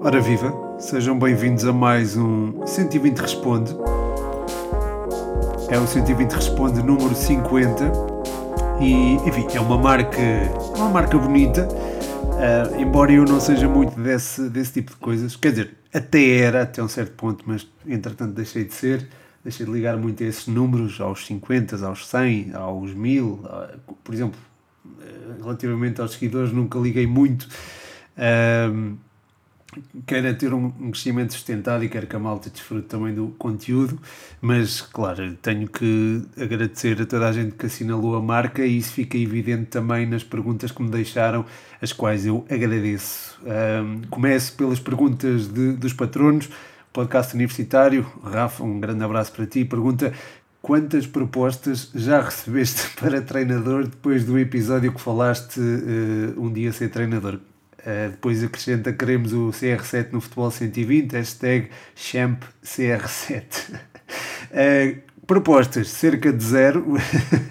Ora 0.00 0.20
viva, 0.20 0.76
sejam 0.78 1.18
bem-vindos 1.18 1.64
a 1.66 1.72
mais 1.72 2.16
um 2.16 2.64
120 2.66 3.18
Responde. 3.18 3.76
É 5.68 5.78
o 5.78 5.86
120 5.86 6.32
Responde 6.32 6.82
número 6.82 7.14
50 7.14 7.90
e, 8.80 9.14
enfim, 9.14 9.46
é 9.54 9.60
uma 9.60 9.78
marca, 9.78 10.18
uma 10.76 10.88
marca 10.88 11.18
bonita, 11.18 11.66
uh, 11.66 12.80
embora 12.80 13.12
eu 13.12 13.24
não 13.24 13.40
seja 13.40 13.68
muito 13.68 13.98
desse, 14.00 14.48
desse 14.48 14.74
tipo 14.74 14.92
de 14.92 14.98
coisas. 14.98 15.34
Quer 15.34 15.50
dizer, 15.50 15.74
até 15.92 16.36
era, 16.38 16.62
até 16.62 16.82
um 16.82 16.88
certo 16.88 17.12
ponto, 17.14 17.44
mas 17.46 17.66
entretanto 17.86 18.32
deixei 18.32 18.64
de 18.64 18.74
ser. 18.74 19.08
Deixei 19.42 19.66
de 19.66 19.72
ligar 19.72 19.96
muito 19.98 20.22
a 20.22 20.26
esses 20.26 20.46
números, 20.46 20.98
aos 21.02 21.26
50, 21.26 21.86
aos 21.86 22.06
100, 22.08 22.54
aos 22.54 22.94
1000. 22.94 23.40
Por 24.02 24.14
exemplo, 24.14 24.40
eh, 24.40 24.53
relativamente 25.40 26.00
aos 26.00 26.12
seguidores, 26.12 26.52
nunca 26.52 26.78
liguei 26.78 27.06
muito. 27.06 27.48
Quero 30.06 30.26
é 30.26 30.32
ter 30.32 30.52
um, 30.54 30.66
um, 30.66 30.90
crescimento 30.90 31.32
sustentado 31.32 31.82
e 31.84 31.88
quero 31.88 32.06
que 32.06 32.14
a 32.14 32.18
malta 32.18 32.48
desfrute 32.48 32.86
também 32.86 33.14
do 33.14 33.28
conteúdo, 33.38 33.98
mas 34.40 34.80
claro, 34.80 35.34
tenho 35.42 35.68
que 35.68 36.22
agradecer 36.40 37.00
a 37.00 37.06
toda 37.06 37.28
a 37.28 37.32
gente 37.32 37.56
que 37.56 37.66
assinalou 37.66 38.14
a 38.14 38.22
marca 38.22 38.64
e 38.64 38.78
isso 38.78 38.92
fica 38.92 39.18
evidente 39.18 39.66
também 39.66 40.06
nas 40.06 40.22
perguntas 40.22 40.70
que 40.70 40.82
me 40.82 40.90
deixaram, 40.90 41.44
as 41.80 41.92
quais 41.92 42.26
eu 42.26 42.44
agradeço. 42.48 43.38
Um, 43.42 44.02
começo 44.08 44.52
pelas 44.54 44.78
perguntas 44.78 45.48
de, 45.48 45.72
dos 45.72 45.92
patronos, 45.92 46.48
podcast 46.92 47.34
universitário, 47.34 48.06
Rafa, 48.22 48.62
um 48.62 48.78
grande 48.78 49.02
abraço 49.02 49.32
para 49.32 49.46
ti, 49.46 49.64
pergunta 49.64 50.12
quantas 50.64 51.06
propostas 51.06 51.90
já 51.94 52.22
recebeste 52.22 52.88
para 52.98 53.20
treinador 53.20 53.86
depois 53.86 54.24
do 54.24 54.38
episódio 54.38 54.94
que 54.94 55.00
falaste 55.00 55.60
uh, 55.60 56.40
um 56.42 56.50
dia 56.50 56.72
ser 56.72 56.88
treinador? 56.88 57.34
Uh, 57.34 58.10
depois 58.12 58.42
acrescenta 58.42 58.90
queremos 58.90 59.34
o 59.34 59.50
CR7 59.50 60.08
no 60.12 60.22
futebol 60.22 60.50
120, 60.50 61.12
hashtag 61.12 61.68
champcr7. 61.94 63.74
Uh, 63.74 63.78
eh, 64.52 64.96
propostas, 65.26 65.88
cerca 65.88 66.32
de 66.32 66.42
zero. 66.42 66.96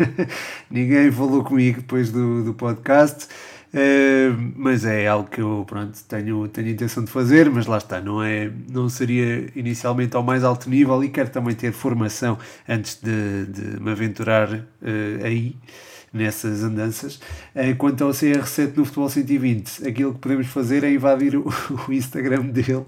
Ninguém 0.72 1.11
falou 1.11 1.44
comigo 1.44 1.81
depois 1.81 2.11
do, 2.11 2.44
do 2.44 2.56
podcast. 2.56 3.28
Uh, 3.73 4.53
mas 4.55 4.85
é 4.85 5.07
algo 5.07 5.27
que 5.27 5.41
eu 5.41 5.66
pronto, 5.67 5.97
tenho, 6.07 6.47
tenho 6.47 6.69
intenção 6.69 7.03
de 7.03 7.09
fazer, 7.09 7.49
mas 7.49 7.66
lá 7.66 7.79
está, 7.79 7.99
não, 7.99 8.21
é, 8.21 8.52
não 8.69 8.88
seria 8.88 9.49
inicialmente 9.55 10.16
ao 10.16 10.21
mais 10.21 10.43
alto 10.43 10.69
nível 10.69 11.03
e 11.03 11.09
quero 11.09 11.31
também 11.31 11.55
ter 11.55 11.71
formação 11.71 12.38
antes 12.69 12.99
de, 13.01 13.45
de 13.47 13.81
me 13.81 13.89
aventurar 13.89 14.53
uh, 14.53 15.25
aí 15.25 15.55
nessas 16.13 16.63
andanças. 16.63 17.19
Eh, 17.55 17.73
quanto 17.73 18.03
ao 18.03 18.11
CR7 18.11 18.77
no 18.77 18.85
Futebol 18.85 19.09
120, 19.09 19.88
aquilo 19.88 20.13
que 20.13 20.19
podemos 20.19 20.45
fazer 20.45 20.83
é 20.83 20.91
invadir 20.91 21.35
o, 21.35 21.49
o 21.89 21.91
Instagram 21.91 22.45
dele 22.45 22.85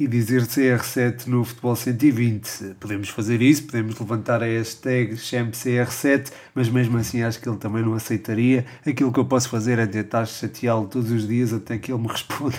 e 0.00 0.06
dizer 0.06 0.44
CR7 0.44 1.26
no 1.26 1.44
Futebol 1.44 1.76
120. 1.76 2.76
Podemos 2.80 3.10
fazer 3.10 3.42
isso, 3.42 3.64
podemos 3.64 4.00
levantar 4.00 4.42
a 4.42 4.46
hashtag 4.46 5.12
ChampCR7, 5.12 6.32
mas 6.54 6.70
mesmo 6.70 6.96
assim 6.96 7.22
acho 7.22 7.38
que 7.38 7.46
ele 7.46 7.58
também 7.58 7.82
não 7.82 7.92
aceitaria. 7.92 8.64
Aquilo 8.86 9.12
que 9.12 9.20
eu 9.20 9.26
posso 9.26 9.50
fazer 9.50 9.78
é 9.78 9.86
tentar 9.86 10.24
chateá-lo 10.24 10.86
todos 10.86 11.10
os 11.10 11.28
dias 11.28 11.52
até 11.52 11.76
que 11.76 11.92
ele 11.92 12.00
me 12.00 12.08
responda. 12.08 12.56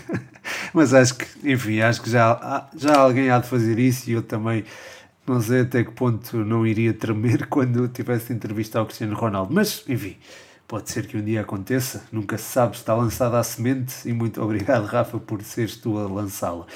mas 0.72 0.94
acho 0.94 1.16
que, 1.16 1.26
enfim, 1.52 1.80
acho 1.80 2.04
que 2.04 2.12
já, 2.12 2.70
já 2.78 2.96
alguém 2.96 3.32
há 3.32 3.40
de 3.40 3.48
fazer 3.48 3.80
isso 3.80 4.12
e 4.12 4.14
eu 4.14 4.22
também 4.22 4.64
não 5.26 5.42
sei 5.42 5.62
até 5.62 5.84
que 5.84 5.92
ponto 5.94 6.38
não 6.46 6.68
iria 6.68 6.94
tremer 6.94 7.48
quando 7.50 7.88
tivesse 7.88 8.28
de 8.28 8.34
entrevistar 8.34 8.84
o 8.84 8.86
Cristiano 8.86 9.16
Ronaldo. 9.16 9.52
Mas, 9.52 9.84
enfim, 9.90 10.16
pode 10.68 10.92
ser 10.92 11.08
que 11.08 11.18
um 11.18 11.24
dia 11.24 11.42
aconteça. 11.42 12.04
Nunca 12.12 12.38
se 12.38 12.44
sabe, 12.44 12.76
está 12.76 12.94
lançada 12.94 13.40
a 13.40 13.44
semente. 13.44 14.08
E 14.08 14.14
muito 14.14 14.40
obrigado, 14.44 14.86
Rafa, 14.86 15.18
por 15.18 15.42
seres 15.42 15.76
tu 15.76 15.98
a 15.98 16.08
lançá-la. 16.08 16.68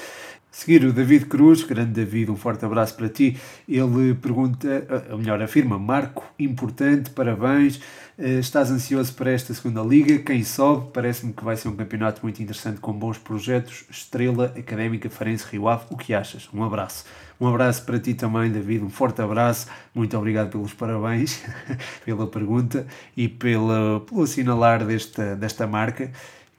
Seguir 0.56 0.86
o 0.86 0.92
David 0.92 1.26
Cruz, 1.26 1.62
grande 1.64 1.92
David, 1.92 2.30
um 2.30 2.36
forte 2.36 2.64
abraço 2.64 2.96
para 2.96 3.10
ti. 3.10 3.36
Ele 3.68 4.14
pergunta, 4.14 5.04
ou 5.10 5.18
melhor, 5.18 5.42
afirma: 5.42 5.78
Marco, 5.78 6.24
importante, 6.38 7.10
parabéns. 7.10 7.78
Eh, 8.16 8.38
estás 8.38 8.70
ansioso 8.70 9.12
para 9.12 9.30
esta 9.30 9.52
segunda 9.52 9.82
liga? 9.82 10.18
Quem 10.20 10.42
sobe? 10.42 10.92
Parece-me 10.94 11.34
que 11.34 11.44
vai 11.44 11.58
ser 11.58 11.68
um 11.68 11.76
campeonato 11.76 12.22
muito 12.22 12.42
interessante 12.42 12.80
com 12.80 12.94
bons 12.94 13.18
projetos. 13.18 13.84
Estrela 13.90 14.46
Académica 14.56 15.10
Farense 15.10 15.44
Rio 15.52 15.68
Ave. 15.68 15.84
O 15.90 15.96
que 15.96 16.14
achas? 16.14 16.48
Um 16.54 16.64
abraço. 16.64 17.04
Um 17.38 17.46
abraço 17.46 17.84
para 17.84 17.98
ti 17.98 18.14
também, 18.14 18.50
David. 18.50 18.82
Um 18.82 18.88
forte 18.88 19.20
abraço. 19.20 19.66
Muito 19.94 20.16
obrigado 20.16 20.52
pelos 20.52 20.72
parabéns, 20.72 21.44
pela 22.02 22.26
pergunta 22.26 22.86
e 23.14 23.28
pela, 23.28 24.00
pelo 24.00 24.22
assinalar 24.22 24.86
desta, 24.86 25.36
desta 25.36 25.66
marca, 25.66 26.10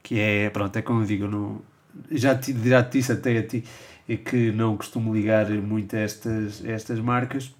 que 0.04 0.20
é, 0.20 0.50
pronto, 0.50 0.76
é 0.76 0.82
como 0.82 1.02
eu 1.02 1.04
digo, 1.04 1.64
já 2.12 2.36
te, 2.36 2.56
já 2.64 2.80
te 2.82 2.98
disse 2.98 3.10
até 3.10 3.38
a 3.38 3.42
ti 3.42 3.64
é 4.08 4.16
que 4.16 4.50
não 4.52 4.76
costumo 4.76 5.14
ligar 5.14 5.50
muito 5.50 5.94
a 5.94 5.98
estas, 5.98 6.64
a 6.64 6.70
estas 6.70 6.98
marcas 6.98 7.54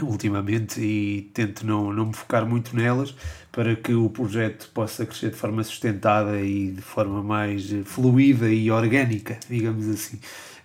ultimamente 0.00 0.80
e 0.80 1.30
tento 1.34 1.66
não, 1.66 1.92
não 1.92 2.06
me 2.06 2.14
focar 2.14 2.46
muito 2.46 2.74
nelas 2.74 3.14
para 3.50 3.76
que 3.76 3.92
o 3.92 4.08
projeto 4.08 4.70
possa 4.72 5.04
crescer 5.04 5.30
de 5.30 5.36
forma 5.36 5.62
sustentada 5.62 6.40
e 6.40 6.70
de 6.70 6.80
forma 6.80 7.22
mais 7.22 7.70
fluida 7.84 8.48
e 8.48 8.70
orgânica, 8.70 9.38
digamos 9.48 9.88
assim. 9.88 10.16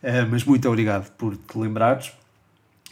Uh, 0.02 0.28
mas 0.30 0.44
muito 0.44 0.68
obrigado 0.68 1.12
por 1.18 1.36
te 1.36 1.58
lembrares. 1.58 2.14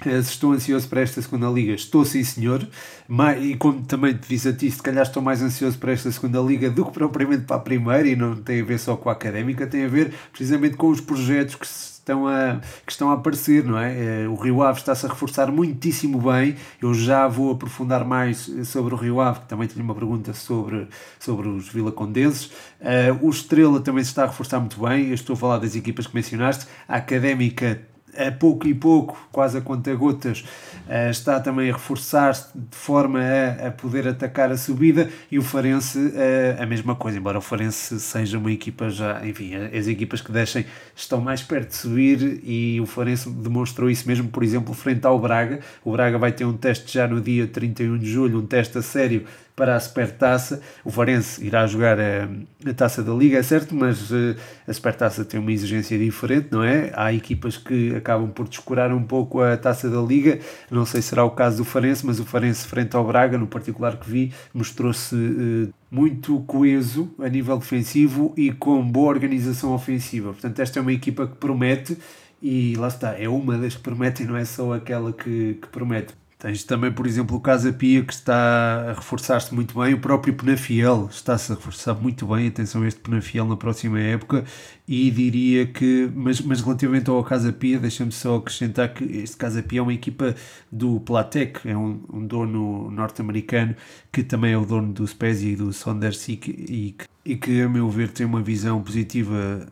Uh, 0.01 0.21
se 0.21 0.31
estou 0.31 0.51
ansioso 0.51 0.89
para 0.89 1.01
esta 1.01 1.21
segunda 1.21 1.47
liga, 1.49 1.73
estou 1.73 2.03
sim 2.03 2.21
senhor, 2.21 2.67
mas, 3.07 3.41
e 3.41 3.55
como 3.55 3.81
também 3.83 4.13
te 4.13 4.27
disse 4.27 4.49
a 4.49 4.53
ti, 4.53 4.69
se 4.69 4.81
calhar 4.81 5.03
estou 5.03 5.23
mais 5.23 5.41
ansioso 5.41 5.77
para 5.77 5.93
esta 5.93 6.11
segunda 6.11 6.39
liga 6.41 6.69
do 6.69 6.85
que 6.85 6.91
propriamente 6.91 7.45
para 7.45 7.55
a 7.55 7.59
primeira, 7.59 8.07
e 8.07 8.15
não 8.15 8.35
tem 8.35 8.61
a 8.61 8.65
ver 8.65 8.77
só 8.77 8.97
com 8.97 9.09
a 9.09 9.13
académica, 9.13 9.65
tem 9.65 9.85
a 9.85 9.87
ver 9.87 10.13
precisamente 10.31 10.75
com 10.75 10.89
os 10.89 10.99
projetos 10.99 11.55
que 11.55 11.65
se 11.65 11.95
estão 12.05 12.27
a, 12.27 12.61
que 12.85 12.91
estão 12.91 13.09
a 13.09 13.13
aparecer, 13.13 13.63
não 13.63 13.79
é? 13.79 14.23
Eh, 14.23 14.27
o 14.27 14.35
Rio 14.35 14.61
Ave 14.61 14.79
está-se 14.79 15.05
a 15.05 15.09
reforçar 15.09 15.51
muitíssimo 15.51 16.21
bem. 16.21 16.55
Eu 16.79 16.93
já 16.93 17.27
vou 17.27 17.51
aprofundar 17.51 18.05
mais 18.05 18.49
sobre 18.65 18.93
o 18.93 18.97
Rio 18.97 19.19
Ave, 19.19 19.39
que 19.39 19.47
também 19.47 19.67
tinha 19.67 19.83
uma 19.83 19.95
pergunta 19.95 20.31
sobre, 20.33 20.87
sobre 21.19 21.47
os 21.47 21.67
vilacondenses. 21.67 22.45
Uh, 22.79 23.25
o 23.25 23.29
Estrela 23.29 23.79
também 23.79 24.03
se 24.03 24.11
está 24.11 24.23
a 24.23 24.27
reforçar 24.27 24.59
muito 24.59 24.79
bem. 24.79 25.07
Eu 25.07 25.15
estou 25.15 25.33
a 25.33 25.37
falar 25.37 25.57
das 25.57 25.75
equipas 25.75 26.05
que 26.05 26.15
mencionaste. 26.15 26.67
A 26.87 26.97
Académica 26.97 27.81
a 28.17 28.31
pouco 28.31 28.67
e 28.67 28.73
pouco, 28.73 29.27
quase 29.31 29.57
a 29.57 29.61
conta 29.61 29.93
gotas, 29.95 30.45
uh, 30.87 31.09
está 31.09 31.39
também 31.39 31.69
a 31.69 31.73
reforçar-se 31.73 32.47
de 32.55 32.75
forma 32.75 33.19
a, 33.19 33.67
a, 33.67 33.71
poder 33.71 34.07
atacar 34.07 34.51
a 34.51 34.57
subida 34.57 35.09
e 35.31 35.37
o 35.37 35.41
Farense 35.41 35.97
uh, 35.97 36.61
a 36.61 36.65
mesma 36.65 36.95
coisa, 36.95 37.17
embora 37.17 37.37
o 37.37 37.41
Farense 37.41 37.99
seja 37.99 38.37
uma 38.37 38.51
equipa 38.51 38.89
já, 38.89 39.25
enfim, 39.25 39.55
as 39.55 39.87
equipas 39.87 40.21
que 40.21 40.31
deixem 40.31 40.65
estão 40.95 41.21
mais 41.21 41.41
perto 41.41 41.69
de 41.69 41.75
subir 41.75 42.41
e 42.43 42.79
o 42.81 42.85
Farense 42.85 43.29
demonstrou 43.29 43.89
isso 43.89 44.07
mesmo, 44.07 44.29
por 44.29 44.43
exemplo, 44.43 44.73
frente 44.73 45.05
ao 45.05 45.19
Braga. 45.19 45.59
O 45.83 45.91
Braga 45.91 46.17
vai 46.17 46.31
ter 46.31 46.45
um 46.45 46.53
teste 46.53 46.93
já 46.93 47.07
no 47.07 47.21
dia 47.21 47.47
31 47.47 47.97
de 47.97 48.05
julho, 48.05 48.39
um 48.39 48.45
teste 48.45 48.77
a 48.77 48.81
sério 48.81 49.25
para 49.55 49.75
a 49.75 49.79
Supertaça. 49.79 50.61
O 50.83 50.89
Varense 50.89 51.43
irá 51.45 51.65
jogar 51.65 51.97
a, 51.99 52.27
a 52.69 52.73
Taça 52.73 53.01
da 53.01 53.13
Liga, 53.13 53.37
é 53.37 53.43
certo, 53.43 53.73
mas 53.73 54.11
uh, 54.11 54.35
a 54.67 54.73
Supertaça 54.73 55.23
tem 55.23 55.39
uma 55.39 55.51
exigência 55.51 55.97
diferente, 55.97 56.49
não 56.51 56.63
é? 56.63 56.91
Há 56.93 57.13
equipas 57.13 57.57
que 57.57 57.95
acabam 57.95 58.29
por 58.29 58.47
descurar 58.47 58.91
um 58.91 59.03
pouco 59.03 59.41
a 59.41 59.55
Taça 59.55 59.89
da 59.89 60.01
Liga, 60.01 60.39
não 60.69 60.85
sei 60.85 61.01
se 61.01 61.09
será 61.09 61.23
o 61.23 61.31
caso 61.31 61.57
do 61.57 61.63
Farense, 61.65 62.05
mas 62.05 62.19
o 62.19 62.25
Farense 62.25 62.67
frente 62.67 62.95
ao 62.95 63.05
Braga, 63.05 63.37
no 63.37 63.47
particular 63.47 63.97
que 63.97 64.09
vi, 64.09 64.33
mostrou-se 64.53 65.15
uh, 65.15 65.73
muito 65.89 66.39
coeso 66.41 67.13
a 67.19 67.29
nível 67.29 67.57
defensivo 67.57 68.33
e 68.35 68.51
com 68.51 68.85
boa 68.85 69.09
organização 69.09 69.73
ofensiva. 69.73 70.33
Portanto, 70.33 70.59
esta 70.59 70.79
é 70.79 70.81
uma 70.81 70.91
equipa 70.91 71.25
que 71.25 71.35
promete 71.35 71.97
e 72.41 72.75
lá 72.75 72.89
está, 72.89 73.17
é 73.17 73.29
uma 73.29 73.57
das 73.57 73.75
que 73.75 73.81
promete 73.81 74.23
e 74.23 74.25
não 74.25 74.35
é 74.35 74.43
só 74.43 74.73
aquela 74.73 75.13
que, 75.13 75.57
que 75.61 75.67
promete. 75.69 76.13
Tens 76.45 76.63
também, 76.63 76.91
por 76.91 77.07
exemplo, 77.07 77.35
o 77.35 77.39
Casa 77.39 77.73
Pia 77.73 78.03
que 78.03 78.13
está 78.13 78.91
a 78.91 78.93
reforçar-se 78.93 79.51
muito 79.51 79.79
bem, 79.79 79.95
o 79.95 79.99
próprio 79.99 80.31
Penafiel 80.31 81.09
está-se 81.09 81.51
a 81.51 81.55
reforçar 81.55 81.95
muito 81.95 82.27
bem, 82.27 82.47
atenção 82.47 82.83
a 82.83 82.87
este 82.87 82.99
Penafiel 82.99 83.47
na 83.47 83.57
próxima 83.57 83.99
época, 83.99 84.45
e 84.87 85.09
diria 85.09 85.65
que, 85.65 86.07
mas, 86.13 86.39
mas 86.41 86.61
relativamente 86.61 87.09
ao 87.09 87.23
Casa 87.23 87.51
Pia, 87.51 87.79
deixa-me 87.79 88.11
só 88.11 88.35
acrescentar 88.35 88.93
que 88.93 89.03
este 89.05 89.35
Casa 89.37 89.63
Pia 89.63 89.79
é 89.79 89.81
uma 89.81 89.93
equipa 89.95 90.35
do 90.71 90.99
Platec, 90.99 91.67
é 91.67 91.75
um, 91.75 91.99
um 92.13 92.27
dono 92.27 92.91
norte-americano 92.91 93.75
que 94.11 94.23
também 94.23 94.53
é 94.53 94.57
o 94.59 94.65
dono 94.67 94.93
do 94.93 95.07
Spezia 95.07 95.53
e 95.53 95.55
do 95.55 95.73
Sondersik 95.73 96.47
e, 96.47 96.95
e 97.25 97.37
que, 97.37 97.59
a 97.63 97.67
meu 97.67 97.89
ver, 97.89 98.09
tem 98.09 98.23
uma 98.23 98.43
visão 98.43 98.79
positiva 98.83 99.65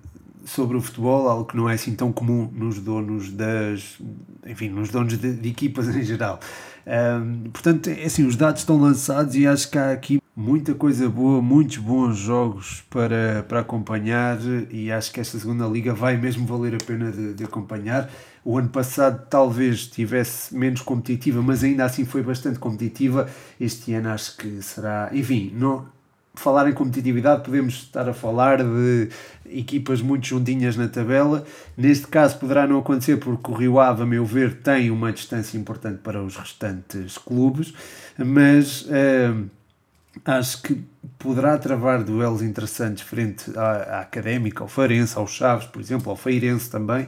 sobre 0.45 0.77
o 0.77 0.81
futebol, 0.81 1.27
algo 1.27 1.45
que 1.45 1.55
não 1.55 1.69
é 1.69 1.73
assim 1.73 1.95
tão 1.95 2.11
comum 2.11 2.49
nos 2.53 2.79
donos 2.79 3.31
das, 3.31 3.97
enfim, 4.45 4.69
nos 4.69 4.89
donos 4.89 5.17
de, 5.17 5.33
de 5.33 5.49
equipas 5.49 5.87
em 5.95 6.03
geral. 6.03 6.39
Um, 6.85 7.49
portanto, 7.49 7.89
é 7.89 8.05
assim, 8.05 8.25
os 8.25 8.35
dados 8.35 8.61
estão 8.61 8.79
lançados 8.79 9.35
e 9.35 9.47
acho 9.47 9.69
que 9.69 9.77
há 9.77 9.91
aqui 9.91 10.21
muita 10.35 10.73
coisa 10.73 11.07
boa, 11.07 11.41
muitos 11.41 11.77
bons 11.77 12.17
jogos 12.17 12.83
para, 12.89 13.45
para 13.47 13.59
acompanhar 13.59 14.37
e 14.69 14.91
acho 14.91 15.11
que 15.11 15.19
esta 15.19 15.37
segunda 15.37 15.65
liga 15.67 15.93
vai 15.93 16.17
mesmo 16.17 16.45
valer 16.45 16.75
a 16.75 16.83
pena 16.83 17.11
de, 17.11 17.33
de 17.33 17.43
acompanhar. 17.43 18.09
O 18.43 18.57
ano 18.57 18.69
passado 18.69 19.25
talvez 19.29 19.75
estivesse 19.75 20.53
menos 20.55 20.81
competitiva, 20.81 21.41
mas 21.41 21.63
ainda 21.63 21.85
assim 21.85 22.03
foi 22.03 22.21
bastante 22.21 22.59
competitiva. 22.59 23.29
Este 23.59 23.93
ano 23.93 24.09
acho 24.09 24.35
que 24.35 24.61
será, 24.61 25.09
enfim, 25.13 25.53
não, 25.55 25.85
falar 26.35 26.67
em 26.67 26.73
competitividade, 26.73 27.43
podemos 27.43 27.75
estar 27.75 28.09
a 28.09 28.13
falar 28.13 28.63
de 28.63 29.09
equipas 29.45 30.01
muito 30.01 30.27
juntinhas 30.27 30.75
na 30.75 30.87
tabela. 30.87 31.45
Neste 31.77 32.07
caso 32.07 32.37
poderá 32.39 32.65
não 32.65 32.79
acontecer 32.79 33.17
porque 33.17 33.51
o 33.51 33.53
Rio 33.53 33.79
Ave, 33.79 34.01
a 34.01 34.05
meu 34.05 34.25
ver, 34.25 34.55
tem 34.61 34.89
uma 34.89 35.11
distância 35.11 35.57
importante 35.57 35.99
para 35.99 36.21
os 36.23 36.35
restantes 36.35 37.17
clubes, 37.17 37.73
mas 38.17 38.81
uh, 38.83 39.47
acho 40.25 40.61
que 40.63 40.83
poderá 41.19 41.57
travar 41.57 42.03
duelos 42.03 42.41
interessantes 42.41 43.03
frente 43.03 43.51
à, 43.55 43.97
à 43.97 43.99
Académica, 44.01 44.63
ao 44.63 44.67
Farense, 44.67 45.17
ao 45.17 45.27
Chaves, 45.27 45.67
por 45.67 45.81
exemplo, 45.81 46.09
ao 46.09 46.15
Feirense 46.15 46.69
também. 46.69 47.07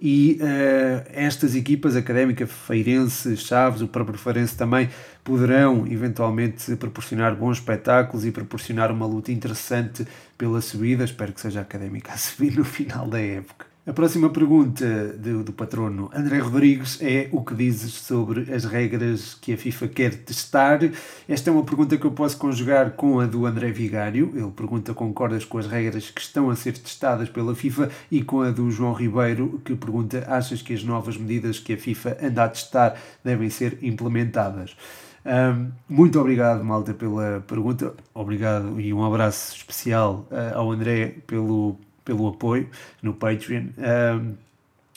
E 0.00 0.38
uh, 0.42 1.08
estas 1.12 1.54
equipas, 1.54 1.96
Académica, 1.96 2.46
Feirense, 2.46 3.36
Chaves, 3.36 3.80
o 3.80 3.88
próprio 3.88 4.18
Feirense 4.18 4.56
também, 4.56 4.90
poderão 5.24 5.86
eventualmente 5.86 6.76
proporcionar 6.76 7.34
bons 7.34 7.58
espetáculos 7.58 8.26
e 8.26 8.30
proporcionar 8.30 8.92
uma 8.92 9.06
luta 9.06 9.32
interessante 9.32 10.06
pela 10.36 10.60
subida. 10.60 11.04
Espero 11.04 11.32
que 11.32 11.40
seja 11.40 11.60
a 11.60 11.62
Académica 11.62 12.12
a 12.12 12.16
subir 12.18 12.56
no 12.56 12.64
final 12.64 13.08
da 13.08 13.20
época. 13.20 13.75
A 13.88 13.92
próxima 13.92 14.28
pergunta 14.28 14.84
do, 15.16 15.44
do, 15.44 15.52
patrono 15.52 16.10
André 16.12 16.40
Rodrigues 16.40 16.98
é 17.00 17.28
o 17.30 17.44
que 17.44 17.54
dizes 17.54 17.92
sobre 17.92 18.52
as 18.52 18.64
regras 18.64 19.34
que 19.34 19.52
a 19.52 19.56
FIFA 19.56 19.86
quer 19.86 20.14
testar. 20.16 20.80
Esta 21.28 21.50
é 21.50 21.52
uma 21.52 21.62
pergunta 21.62 21.96
que 21.96 22.04
eu 22.04 22.10
posso 22.10 22.36
conjugar 22.36 22.90
com 22.96 23.20
a 23.20 23.26
do 23.26 23.46
André 23.46 23.70
Vigário. 23.70 24.32
Ele 24.34 24.50
pergunta: 24.50 24.92
concordas 24.92 25.44
com 25.44 25.58
as 25.58 25.68
regras 25.68 26.10
que 26.10 26.20
estão 26.20 26.50
a 26.50 26.56
ser 26.56 26.76
testadas 26.76 27.28
pela 27.28 27.54
FIFA? 27.54 27.88
E 28.10 28.24
com 28.24 28.40
a 28.40 28.50
do 28.50 28.68
João 28.72 28.92
Ribeiro, 28.92 29.62
que 29.64 29.76
pergunta: 29.76 30.24
achas 30.26 30.60
que 30.60 30.74
as 30.74 30.82
novas 30.82 31.16
medidas 31.16 31.60
que 31.60 31.74
a 31.74 31.78
FIFA 31.78 32.18
anda 32.20 32.42
a 32.42 32.48
testar 32.48 32.96
devem 33.22 33.48
ser 33.48 33.78
implementadas? 33.82 34.76
Um, 35.24 35.70
muito 35.88 36.18
obrigado, 36.18 36.64
malta, 36.64 36.92
pela 36.92 37.44
pergunta. 37.46 37.94
Obrigado 38.12 38.80
e 38.80 38.92
um 38.92 39.04
abraço 39.04 39.54
especial 39.54 40.26
uh, 40.32 40.58
ao 40.58 40.72
André 40.72 41.18
pelo, 41.24 41.78
pelo 42.06 42.26
apoio 42.28 42.70
no 43.02 43.12
Patreon. 43.12 43.64
Um, 43.76 44.46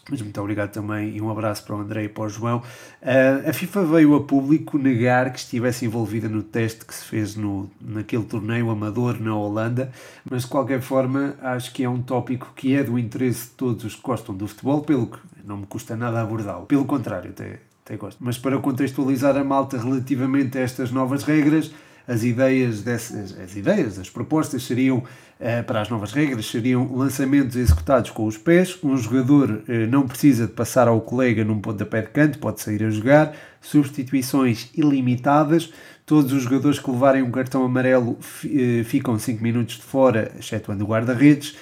mas 0.10 0.22
muito 0.22 0.42
obrigado 0.42 0.72
também 0.72 1.16
e 1.16 1.22
um 1.22 1.30
abraço 1.30 1.64
para 1.64 1.76
o 1.76 1.80
André 1.80 2.06
e 2.06 2.10
para 2.10 2.24
o 2.24 2.30
João. 2.30 2.60
Uh, 3.02 3.50
a 3.50 3.54
FIFA 3.54 3.86
veio 3.86 4.16
a 4.16 4.24
público 4.24 4.78
negar 4.78 5.32
que 5.32 5.40
estivesse 5.40 5.86
envolvida 5.86 6.30
no 6.30 6.42
teste 6.42 6.86
que 6.86 6.94
se 6.94 7.04
fez 7.04 7.36
no, 7.36 7.70
naquele 7.80 8.24
torneio 8.24 8.70
amador 8.70 9.20
na 9.20 9.36
Holanda, 9.36 9.92
mas 10.30 10.44
de 10.44 10.48
qualquer 10.48 10.82
forma 10.82 11.36
acho 11.42 11.74
que 11.74 11.84
é 11.84 11.90
um 11.90 12.02
tópico 12.02 12.54
que 12.56 12.76
é 12.76 12.84
do 12.84 12.98
interesse 12.98 13.50
de 13.50 13.52
todos 13.52 13.84
os 13.84 13.96
que 13.96 14.02
gostam 14.02 14.34
do 14.34 14.48
futebol, 14.48 14.82
pelo 14.82 15.08
que 15.08 15.20
não 15.44 15.58
me 15.58 15.66
custa 15.66 15.96
nada 15.96 16.22
abordá-lo. 16.22 16.66
Pelo 16.66 16.86
contrário, 16.86 17.32
até 17.32 17.60
até 17.86 17.98
gosto. 17.98 18.18
Mas 18.20 18.38
para 18.38 18.58
contextualizar 18.60 19.36
a 19.36 19.44
malta 19.44 19.78
relativamente 19.78 20.58
a 20.60 20.62
estas 20.62 20.92
novas 20.92 21.24
regras, 21.24 21.72
as 22.10 22.24
ideias 22.24 22.82
dessas, 22.82 23.38
as 23.40 23.56
ideias, 23.56 24.00
as 24.00 24.10
propostas 24.10 24.64
seriam 24.64 25.04
eh, 25.40 25.62
para 25.62 25.80
as 25.80 25.90
novas 25.90 26.12
regras 26.12 26.48
seriam 26.48 26.92
lançamentos 26.94 27.56
executados 27.56 28.10
com 28.10 28.26
os 28.26 28.36
pés, 28.36 28.78
um 28.84 28.98
jogador 28.98 29.62
eh, 29.70 29.86
não 29.86 30.08
precisa 30.08 30.48
de 30.48 30.54
passar 30.54 30.88
ao 30.88 31.00
colega 31.00 31.46
num 31.46 31.62
pontapé 31.62 32.02
de 32.02 32.10
canto, 32.10 32.40
pode 32.40 32.62
sair 32.62 32.84
a 32.84 32.90
jogar, 32.90 33.34
substituições 33.62 34.70
ilimitadas, 34.76 35.72
todos 36.04 36.34
os 36.34 36.44
jogadores 36.44 36.80
que 36.80 36.90
levarem 36.90 37.22
um 37.22 37.30
cartão 37.30 37.64
amarelo 37.64 38.18
eh, 38.44 38.84
ficam 38.84 39.18
5 39.20 39.42
minutos 39.44 39.76
de 39.76 39.84
fora, 39.84 40.32
excetuando 40.38 40.84
o 40.84 40.88
guarda-redes. 40.88 41.56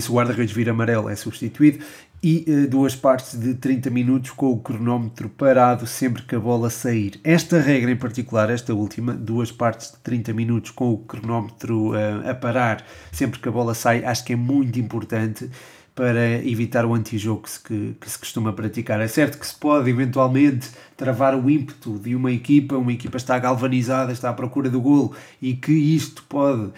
Se 0.00 0.10
o 0.10 0.14
guarda-redes 0.14 0.54
vir 0.54 0.68
amarelo 0.68 1.08
é 1.08 1.16
substituído 1.16 1.84
e 2.22 2.44
uh, 2.48 2.68
duas 2.68 2.94
partes 2.96 3.38
de 3.38 3.54
30 3.54 3.90
minutos 3.90 4.30
com 4.30 4.50
o 4.50 4.58
cronómetro 4.58 5.28
parado 5.28 5.86
sempre 5.86 6.22
que 6.22 6.34
a 6.34 6.40
bola 6.40 6.70
sair. 6.70 7.20
Esta 7.22 7.60
regra 7.60 7.90
em 7.90 7.96
particular, 7.96 8.50
esta 8.50 8.74
última, 8.74 9.14
duas 9.14 9.52
partes 9.52 9.92
de 9.92 9.98
30 9.98 10.32
minutos 10.32 10.70
com 10.70 10.92
o 10.92 10.98
cronómetro 10.98 11.92
uh, 11.92 12.28
a 12.28 12.34
parar 12.34 12.84
sempre 13.12 13.38
que 13.38 13.48
a 13.48 13.52
bola 13.52 13.74
sai, 13.74 14.04
acho 14.04 14.24
que 14.24 14.32
é 14.32 14.36
muito 14.36 14.78
importante 14.78 15.50
para 15.98 16.46
evitar 16.46 16.86
o 16.86 16.94
antijogo 16.94 17.42
que 17.42 17.50
se, 17.50 17.60
que, 17.60 17.96
que 18.00 18.08
se 18.08 18.16
costuma 18.16 18.52
praticar. 18.52 19.00
É 19.00 19.08
certo 19.08 19.36
que 19.36 19.44
se 19.44 19.56
pode 19.56 19.90
eventualmente 19.90 20.70
travar 20.96 21.34
o 21.34 21.50
ímpeto 21.50 21.98
de 21.98 22.14
uma 22.14 22.30
equipa, 22.30 22.76
uma 22.76 22.92
equipa 22.92 23.16
está 23.16 23.36
galvanizada, 23.36 24.12
está 24.12 24.30
à 24.30 24.32
procura 24.32 24.70
do 24.70 24.80
golo 24.80 25.12
e 25.42 25.54
que 25.54 25.72
isto 25.72 26.22
pode, 26.28 26.62
uh, 26.62 26.72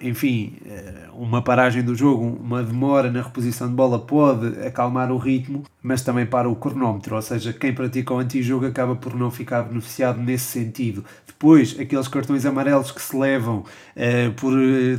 enfim, 0.00 0.56
uh, 0.64 1.20
uma 1.20 1.42
paragem 1.42 1.82
do 1.82 1.92
jogo, 1.96 2.24
uma 2.40 2.62
demora 2.62 3.10
na 3.10 3.20
reposição 3.20 3.66
de 3.66 3.74
bola 3.74 3.98
pode 3.98 4.64
acalmar 4.64 5.10
o 5.10 5.16
ritmo, 5.16 5.64
mas 5.82 6.02
também 6.02 6.24
para 6.24 6.48
o 6.48 6.54
cronómetro, 6.54 7.16
ou 7.16 7.22
seja, 7.22 7.52
quem 7.52 7.72
pratica 7.72 8.14
o 8.14 8.18
antijogo 8.18 8.64
acaba 8.64 8.94
por 8.94 9.16
não 9.16 9.30
ficar 9.30 9.62
beneficiado 9.62 10.20
nesse 10.20 10.44
sentido. 10.44 11.04
Depois, 11.26 11.76
aqueles 11.80 12.06
cartões 12.06 12.44
amarelos 12.44 12.92
que 12.92 13.00
se 13.00 13.16
levam 13.16 13.58
uh, 13.58 14.32
por 14.36 14.52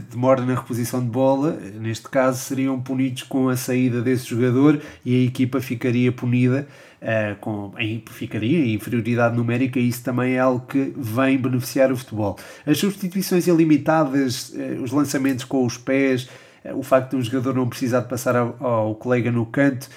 demora 0.09 0.45
na 0.45 0.55
reposição 0.55 0.99
de 0.99 1.09
bola, 1.09 1.57
neste 1.79 2.09
caso 2.09 2.39
seriam 2.39 2.79
punidos 2.81 3.20
com 3.23 3.49
a 3.49 3.55
saída 3.55 4.01
desse 4.01 4.27
jogador 4.27 4.81
e 5.05 5.15
a 5.15 5.27
equipa 5.27 5.59
ficaria 5.61 6.11
punida 6.11 6.67
uh, 7.01 7.35
com, 7.39 7.73
em, 7.77 8.03
ficaria 8.11 8.59
em 8.59 8.73
inferioridade 8.73 9.35
numérica 9.35 9.79
e 9.79 9.87
isso 9.87 10.03
também 10.03 10.33
é 10.35 10.39
algo 10.39 10.65
que 10.67 10.93
vem 10.95 11.37
beneficiar 11.37 11.91
o 11.91 11.97
futebol. 11.97 12.37
As 12.65 12.77
substituições 12.77 13.47
ilimitadas, 13.47 14.49
uh, 14.49 14.81
os 14.83 14.91
lançamentos 14.91 15.45
com 15.45 15.65
os 15.65 15.77
pés, 15.77 16.29
uh, 16.63 16.77
o 16.77 16.83
facto 16.83 17.11
de 17.11 17.15
um 17.17 17.21
jogador 17.21 17.55
não 17.55 17.67
precisar 17.67 18.01
de 18.01 18.09
passar 18.09 18.35
ao, 18.35 18.55
ao 18.59 18.95
colega 18.95 19.31
no 19.31 19.45
canto, 19.45 19.89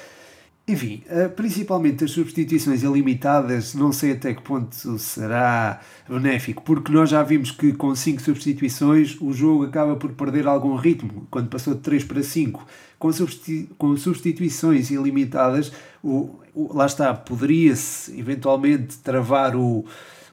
enfim, 0.67 1.03
principalmente 1.37 2.05
as 2.05 2.11
substituições 2.11 2.83
ilimitadas, 2.83 3.75
não 3.75 3.93
sei 3.93 4.13
até 4.13 4.33
que 4.33 4.41
ponto 4.41 4.99
será 4.99 5.79
benéfico, 6.09 6.63
porque 6.63 6.91
nós 6.91 7.11
já 7.11 7.23
vimos 7.23 7.51
que 7.51 7.75
com 7.75 7.95
5 7.95 8.23
substituições 8.23 9.21
o 9.21 9.31
jogo 9.31 9.65
acaba 9.65 9.95
por 9.95 10.13
perder 10.13 10.47
algum 10.47 10.75
ritmo, 10.75 11.27
quando 11.31 11.51
passou 11.51 11.75
de 11.75 11.81
3 11.81 12.05
para 12.05 12.23
5. 12.23 12.67
Com, 12.99 13.11
com 13.77 13.97
substituições 13.99 14.91
ilimitadas, 14.91 15.71
o, 16.03 16.41
o 16.55 16.73
lá 16.73 16.87
está, 16.87 17.13
poderia-se 17.13 18.19
eventualmente 18.19 18.97
travar 18.99 19.55
o, 19.55 19.85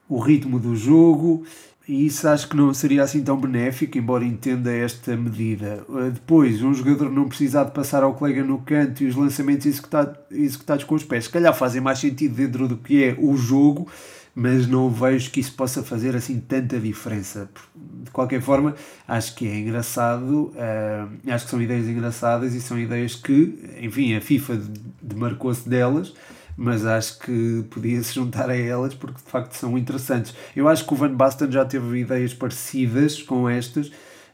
o 0.07 0.17
ritmo 0.17 0.57
do 0.59 0.77
jogo 0.77 1.43
e 1.87 2.05
isso 2.05 2.27
acho 2.27 2.47
que 2.47 2.55
não 2.55 2.73
seria 2.73 3.03
assim 3.03 3.23
tão 3.23 3.37
benéfico, 3.37 3.97
embora 3.97 4.23
entenda 4.23 4.71
esta 4.71 5.15
medida. 5.17 5.83
Uh, 5.89 6.11
depois, 6.11 6.61
um 6.61 6.73
jogador 6.73 7.11
não 7.11 7.27
precisar 7.27 7.63
de 7.63 7.71
passar 7.71 8.03
ao 8.03 8.13
colega 8.13 8.43
no 8.43 8.59
canto 8.59 9.03
e 9.03 9.07
os 9.07 9.15
lançamentos 9.15 9.65
executado, 9.65 10.17
executados 10.29 10.83
com 10.83 10.95
os 10.95 11.03
pés, 11.03 11.25
se 11.25 11.29
calhar 11.29 11.53
fazem 11.53 11.81
mais 11.81 11.99
sentido 11.99 12.35
dentro 12.35 12.67
do 12.67 12.77
que 12.77 13.03
é 13.03 13.15
o 13.17 13.35
jogo, 13.35 13.87
mas 14.33 14.67
não 14.67 14.89
vejo 14.89 15.31
que 15.31 15.39
isso 15.39 15.53
possa 15.53 15.83
fazer 15.83 16.15
assim 16.15 16.39
tanta 16.39 16.79
diferença. 16.79 17.49
De 17.75 18.11
qualquer 18.11 18.41
forma, 18.41 18.75
acho 19.07 19.35
que 19.35 19.47
é 19.47 19.59
engraçado, 19.59 20.53
uh, 20.53 21.31
acho 21.33 21.45
que 21.45 21.51
são 21.51 21.61
ideias 21.61 21.87
engraçadas 21.87 22.53
e 22.53 22.61
são 22.61 22.79
ideias 22.79 23.15
que, 23.15 23.57
enfim, 23.81 24.15
a 24.15 24.21
FIFA 24.21 24.61
demarcou-se 25.01 25.67
delas 25.67 26.13
mas 26.57 26.85
acho 26.85 27.19
que 27.19 27.65
podia 27.69 28.01
se 28.03 28.13
juntar 28.13 28.49
a 28.49 28.57
elas 28.57 28.93
porque 28.93 29.17
de 29.23 29.29
facto 29.29 29.53
são 29.53 29.77
interessantes. 29.77 30.33
Eu 30.55 30.67
acho 30.67 30.85
que 30.85 30.93
o 30.93 30.97
Van 30.97 31.13
Basten 31.13 31.51
já 31.51 31.65
teve 31.65 31.99
ideias 31.99 32.33
parecidas 32.33 33.21
com 33.21 33.49
estas. 33.49 33.91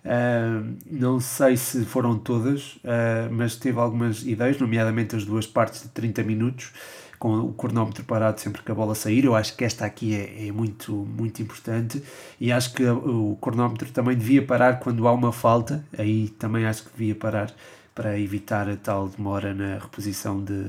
Uh, 0.07 0.77
não 0.89 1.19
sei 1.19 1.57
se 1.57 1.83
foram 1.83 2.17
todas, 2.17 2.75
uh, 2.77 3.29
mas 3.29 3.57
teve 3.57 3.77
algumas 3.77 4.24
ideias, 4.24 4.57
nomeadamente 4.57 5.15
as 5.15 5.25
duas 5.25 5.45
partes 5.45 5.81
de 5.83 5.89
30 5.89 6.24
minutos, 6.24 6.71
com 7.19 7.39
o 7.39 7.51
cronómetro 7.51 8.05
parado 8.05 8.39
sempre 8.39 8.62
que 8.62 8.71
a 8.71 8.75
bola 8.75 8.95
sair. 8.95 9.25
Eu 9.25 9.36
acho 9.36 9.55
que 9.57 9.65
esta 9.65 9.86
aqui 9.86 10.15
é, 10.15 10.47
é 10.47 10.51
muito, 10.51 10.93
muito 10.93 11.41
importante 11.41 12.01
e 12.39 12.51
acho 12.51 12.74
que 12.74 12.86
o 12.86 13.38
cronómetro 13.41 13.89
também 13.91 14.15
devia 14.15 14.45
parar 14.45 14.79
quando 14.79 15.07
há 15.07 15.12
uma 15.12 15.33
falta, 15.33 15.83
aí 15.97 16.29
também 16.29 16.65
acho 16.65 16.83
que 16.83 16.91
devia 16.97 17.15
parar 17.15 17.53
para 17.97 18.19
evitar 18.19 18.69
a 18.69 18.75
tal 18.75 19.09
demora 19.09 19.55
na 19.55 19.79
reposição 19.79 20.43
de, 20.43 20.65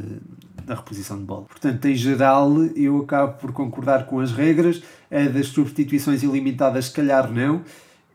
na 0.66 0.74
reposição 0.74 1.18
de 1.18 1.24
bola. 1.24 1.42
Portanto, 1.42 1.84
em 1.84 1.94
geral, 1.94 2.50
eu 2.74 3.02
acabo 3.02 3.34
por 3.34 3.52
concordar 3.52 4.06
com 4.06 4.18
as 4.18 4.32
regras, 4.32 4.82
a 5.10 5.28
das 5.28 5.48
substituições 5.48 6.22
ilimitadas, 6.22 6.86
se 6.86 6.92
calhar 6.92 7.30
não, 7.30 7.62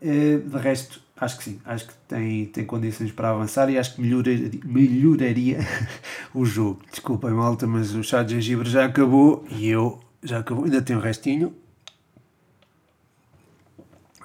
eh, 0.02 0.38
de 0.44 0.58
resto, 0.58 1.00
acho 1.16 1.38
que 1.38 1.44
sim, 1.44 1.60
acho 1.64 1.86
que 1.86 1.94
tem, 2.08 2.46
tem 2.46 2.64
condições 2.64 3.12
para 3.12 3.30
avançar 3.30 3.70
e 3.70 3.78
acho 3.78 3.94
que 3.94 4.00
melhoraria, 4.02 4.50
melhoraria 4.64 5.58
o 6.34 6.44
jogo. 6.44 6.80
Desculpem, 6.90 7.30
malta, 7.30 7.68
mas 7.68 7.94
o 7.94 8.02
chá 8.02 8.24
de 8.24 8.34
gengibre 8.34 8.68
já 8.68 8.84
acabou 8.84 9.46
e 9.48 9.68
eu 9.68 10.00
já 10.24 10.40
acabou, 10.40 10.64
ainda 10.64 10.82
tenho 10.82 10.98
o 10.98 11.02
restinho, 11.02 11.54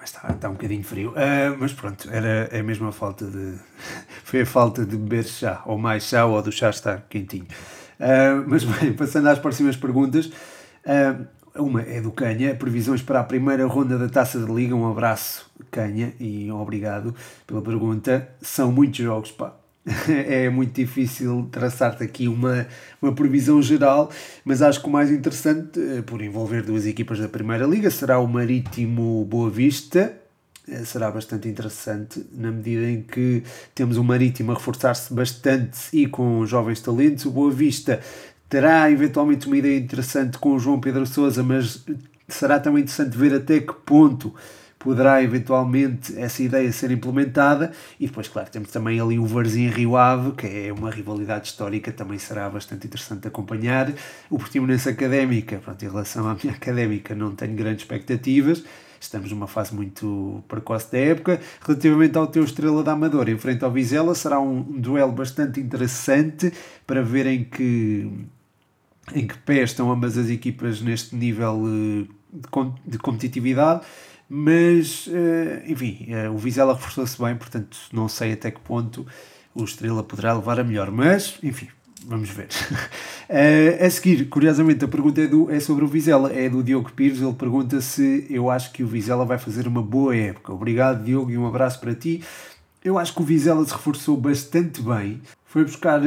mas 0.00 0.10
está, 0.10 0.28
está 0.30 0.48
um 0.48 0.52
bocadinho 0.52 0.82
frio. 0.82 1.10
Uh, 1.10 1.56
mas 1.58 1.74
pronto, 1.74 2.08
era 2.10 2.48
a 2.58 2.62
mesma 2.62 2.90
falta 2.90 3.26
de. 3.26 3.54
Foi 4.24 4.40
a 4.40 4.46
falta 4.46 4.84
de 4.86 4.96
beber 4.96 5.24
chá, 5.24 5.62
ou 5.66 5.76
mais 5.76 6.04
chá, 6.04 6.24
ou 6.24 6.40
do 6.40 6.50
chá 6.50 6.70
estar 6.70 7.02
quentinho. 7.08 7.46
Uh, 8.00 8.42
mas 8.46 8.64
bem, 8.64 8.94
passando 8.94 9.28
às 9.28 9.38
próximas 9.38 9.76
perguntas. 9.76 10.26
Uh, 10.26 11.26
uma 11.54 11.82
é 11.82 12.00
do 12.00 12.12
Canha, 12.12 12.54
previsões 12.54 13.02
para 13.02 13.20
a 13.20 13.24
primeira 13.24 13.66
ronda 13.66 13.98
da 13.98 14.08
taça 14.08 14.38
de 14.38 14.50
liga. 14.50 14.74
Um 14.74 14.90
abraço, 14.90 15.50
Canha, 15.70 16.14
e 16.18 16.50
obrigado 16.50 17.14
pela 17.46 17.60
pergunta. 17.60 18.28
São 18.40 18.72
muitos 18.72 18.98
jogos, 18.98 19.32
pá. 19.32 19.59
é 20.08 20.48
muito 20.50 20.74
difícil 20.74 21.48
traçar-te 21.50 22.02
aqui 22.02 22.28
uma, 22.28 22.66
uma 23.00 23.14
previsão 23.14 23.62
geral, 23.62 24.10
mas 24.44 24.60
acho 24.60 24.80
que 24.80 24.86
o 24.86 24.90
mais 24.90 25.10
interessante, 25.10 25.80
eh, 25.80 26.02
por 26.02 26.20
envolver 26.20 26.62
duas 26.62 26.86
equipas 26.86 27.18
da 27.18 27.28
Primeira 27.28 27.66
Liga, 27.66 27.90
será 27.90 28.18
o 28.18 28.26
Marítimo 28.26 29.24
Boa 29.24 29.48
Vista. 29.48 30.14
Eh, 30.68 30.84
será 30.84 31.10
bastante 31.10 31.48
interessante 31.48 32.24
na 32.32 32.50
medida 32.50 32.90
em 32.90 33.02
que 33.02 33.42
temos 33.74 33.96
o 33.96 34.04
Marítimo 34.04 34.52
a 34.52 34.54
reforçar-se 34.54 35.14
bastante 35.14 35.78
e 35.94 36.06
com 36.06 36.44
jovens 36.44 36.80
talentos. 36.80 37.24
O 37.24 37.30
Boa 37.30 37.50
Vista 37.50 38.00
terá 38.50 38.90
eventualmente 38.90 39.46
uma 39.46 39.56
ideia 39.56 39.78
interessante 39.78 40.36
com 40.38 40.52
o 40.52 40.58
João 40.58 40.78
Pedro 40.78 41.06
Sousa, 41.06 41.42
mas 41.42 41.84
será 42.28 42.60
também 42.60 42.82
interessante 42.82 43.16
ver 43.16 43.34
até 43.34 43.60
que 43.60 43.72
ponto 43.72 44.34
poderá 44.80 45.22
eventualmente 45.22 46.18
essa 46.18 46.42
ideia 46.42 46.72
ser 46.72 46.90
implementada. 46.90 47.70
E 48.00 48.06
depois, 48.06 48.26
claro, 48.26 48.50
temos 48.50 48.70
também 48.70 48.98
ali 48.98 49.18
o 49.18 49.26
Varzim 49.26 49.68
Rio 49.68 49.94
Ave, 49.96 50.32
que 50.32 50.46
é 50.46 50.72
uma 50.72 50.90
rivalidade 50.90 51.48
histórica, 51.48 51.92
também 51.92 52.18
será 52.18 52.48
bastante 52.48 52.86
interessante 52.86 53.28
acompanhar. 53.28 53.92
O 54.30 54.38
Portimonense 54.38 54.88
Académica, 54.88 55.58
pronto, 55.58 55.84
em 55.84 55.88
relação 55.88 56.26
à 56.26 56.34
minha 56.34 56.54
académica, 56.54 57.14
não 57.14 57.32
tenho 57.32 57.54
grandes 57.54 57.82
expectativas. 57.82 58.64
Estamos 58.98 59.30
numa 59.30 59.46
fase 59.46 59.74
muito 59.74 60.42
precoce 60.48 60.90
da 60.90 60.98
época. 60.98 61.40
Relativamente 61.60 62.16
ao 62.16 62.26
teu 62.26 62.42
Estrela 62.42 62.82
da 62.82 62.92
Amadora, 62.92 63.30
em 63.30 63.38
frente 63.38 63.62
ao 63.62 63.70
Vizela, 63.70 64.14
será 64.14 64.40
um 64.40 64.62
duelo 64.62 65.12
bastante 65.12 65.60
interessante 65.60 66.52
para 66.86 67.02
ver 67.02 67.26
em 67.26 67.44
que, 67.44 68.10
em 69.14 69.26
que 69.26 69.36
pé 69.38 69.62
estão 69.62 69.92
ambas 69.92 70.16
as 70.16 70.30
equipas 70.30 70.80
neste 70.80 71.14
nível 71.14 71.62
eh, 71.66 72.20
de 72.86 72.98
competitividade 72.98 73.82
mas, 74.32 75.08
eh, 75.12 75.64
enfim, 75.66 76.06
eh, 76.08 76.30
o 76.30 76.38
Vizela 76.38 76.72
reforçou-se 76.72 77.20
bem, 77.20 77.34
portanto, 77.34 77.76
não 77.92 78.08
sei 78.08 78.34
até 78.34 78.48
que 78.52 78.60
ponto 78.60 79.04
o 79.52 79.64
Estrela 79.64 80.04
poderá 80.04 80.32
levar 80.34 80.60
a 80.60 80.62
melhor. 80.62 80.88
Mas, 80.92 81.36
enfim, 81.42 81.66
vamos 82.06 82.30
ver. 82.30 82.46
uh, 82.46 83.82
a 83.84 83.90
seguir, 83.90 84.28
curiosamente, 84.28 84.84
a 84.84 84.88
pergunta 84.88 85.20
é, 85.20 85.26
do, 85.26 85.50
é 85.50 85.58
sobre 85.58 85.84
o 85.84 85.88
Vizela, 85.88 86.32
é 86.32 86.48
do 86.48 86.62
Diogo 86.62 86.92
Pires. 86.92 87.20
Ele 87.20 87.32
pergunta 87.32 87.80
se 87.80 88.24
eu 88.30 88.48
acho 88.48 88.70
que 88.72 88.84
o 88.84 88.86
Vizela 88.86 89.24
vai 89.24 89.36
fazer 89.36 89.66
uma 89.66 89.82
boa 89.82 90.14
época. 90.14 90.52
Obrigado, 90.52 91.02
Diogo, 91.02 91.32
e 91.32 91.36
um 91.36 91.48
abraço 91.48 91.80
para 91.80 91.92
ti. 91.92 92.22
Eu 92.84 92.98
acho 92.98 93.12
que 93.12 93.20
o 93.20 93.24
Vizela 93.24 93.64
se 93.64 93.72
reforçou 93.72 94.16
bastante 94.16 94.80
bem. 94.80 95.20
Foi 95.44 95.64
buscar 95.64 96.00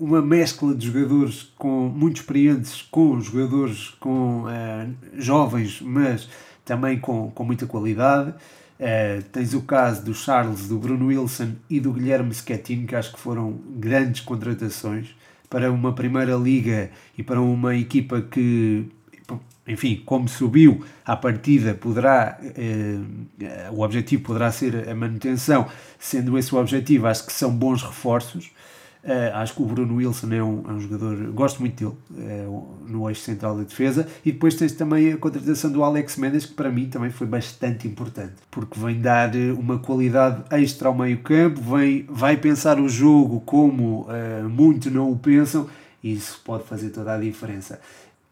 uma 0.00 0.22
mescla 0.22 0.74
de 0.74 0.86
jogadores 0.86 1.52
com 1.58 1.90
muito 1.94 2.22
experientes, 2.22 2.80
com 2.90 3.20
jogadores 3.20 3.90
com 4.00 4.44
uh, 4.44 4.94
jovens, 5.18 5.82
mas 5.82 6.26
também 6.66 6.98
com, 6.98 7.30
com 7.30 7.44
muita 7.44 7.64
qualidade. 7.64 8.34
Uh, 8.78 9.22
tens 9.32 9.54
o 9.54 9.62
caso 9.62 10.04
do 10.04 10.12
Charles, 10.12 10.68
do 10.68 10.76
Bruno 10.78 11.06
Wilson 11.06 11.52
e 11.70 11.80
do 11.80 11.92
Guilherme 11.92 12.34
Schettino, 12.34 12.86
que 12.86 12.94
acho 12.94 13.12
que 13.12 13.18
foram 13.18 13.58
grandes 13.78 14.20
contratações 14.20 15.14
para 15.48 15.72
uma 15.72 15.94
primeira 15.94 16.34
liga 16.34 16.90
e 17.16 17.22
para 17.22 17.40
uma 17.40 17.74
equipa 17.74 18.20
que, 18.20 18.84
enfim, 19.66 20.02
como 20.04 20.28
subiu 20.28 20.84
à 21.06 21.16
partida, 21.16 21.72
poderá, 21.72 22.38
uh, 22.42 23.74
o 23.74 23.80
objetivo 23.80 24.24
poderá 24.24 24.52
ser 24.52 24.86
a 24.88 24.94
manutenção. 24.94 25.66
Sendo 25.98 26.36
esse 26.36 26.54
o 26.54 26.58
objetivo, 26.58 27.06
acho 27.06 27.24
que 27.24 27.32
são 27.32 27.50
bons 27.50 27.82
reforços. 27.82 28.50
Uh, 29.06 29.36
acho 29.36 29.54
que 29.54 29.62
o 29.62 29.66
Bruno 29.66 29.94
Wilson 29.94 30.32
é 30.32 30.42
um, 30.42 30.64
é 30.68 30.72
um 30.72 30.80
jogador, 30.80 31.16
gosto 31.30 31.60
muito 31.60 31.96
dele 32.10 32.28
uh, 32.28 32.66
no 32.88 33.08
eixo 33.08 33.20
central 33.20 33.56
da 33.56 33.62
defesa. 33.62 34.04
E 34.24 34.32
depois 34.32 34.56
tens 34.56 34.72
também 34.72 35.12
a 35.12 35.16
contratação 35.16 35.70
do 35.70 35.84
Alex 35.84 36.16
Mendes, 36.16 36.44
que 36.44 36.54
para 36.54 36.72
mim 36.72 36.86
também 36.86 37.10
foi 37.10 37.28
bastante 37.28 37.86
importante, 37.86 38.34
porque 38.50 38.80
vem 38.80 39.00
dar 39.00 39.32
eh, 39.36 39.52
uma 39.52 39.78
qualidade 39.78 40.42
extra 40.50 40.88
ao 40.88 40.94
meio-campo, 40.94 41.60
vai 42.08 42.36
pensar 42.36 42.80
o 42.80 42.88
jogo 42.88 43.40
como 43.42 44.08
uh, 44.08 44.48
muito 44.48 44.90
não 44.90 45.12
o 45.12 45.16
pensam, 45.16 45.68
e 46.02 46.12
isso 46.12 46.40
pode 46.44 46.64
fazer 46.64 46.90
toda 46.90 47.14
a 47.14 47.18
diferença. 47.18 47.80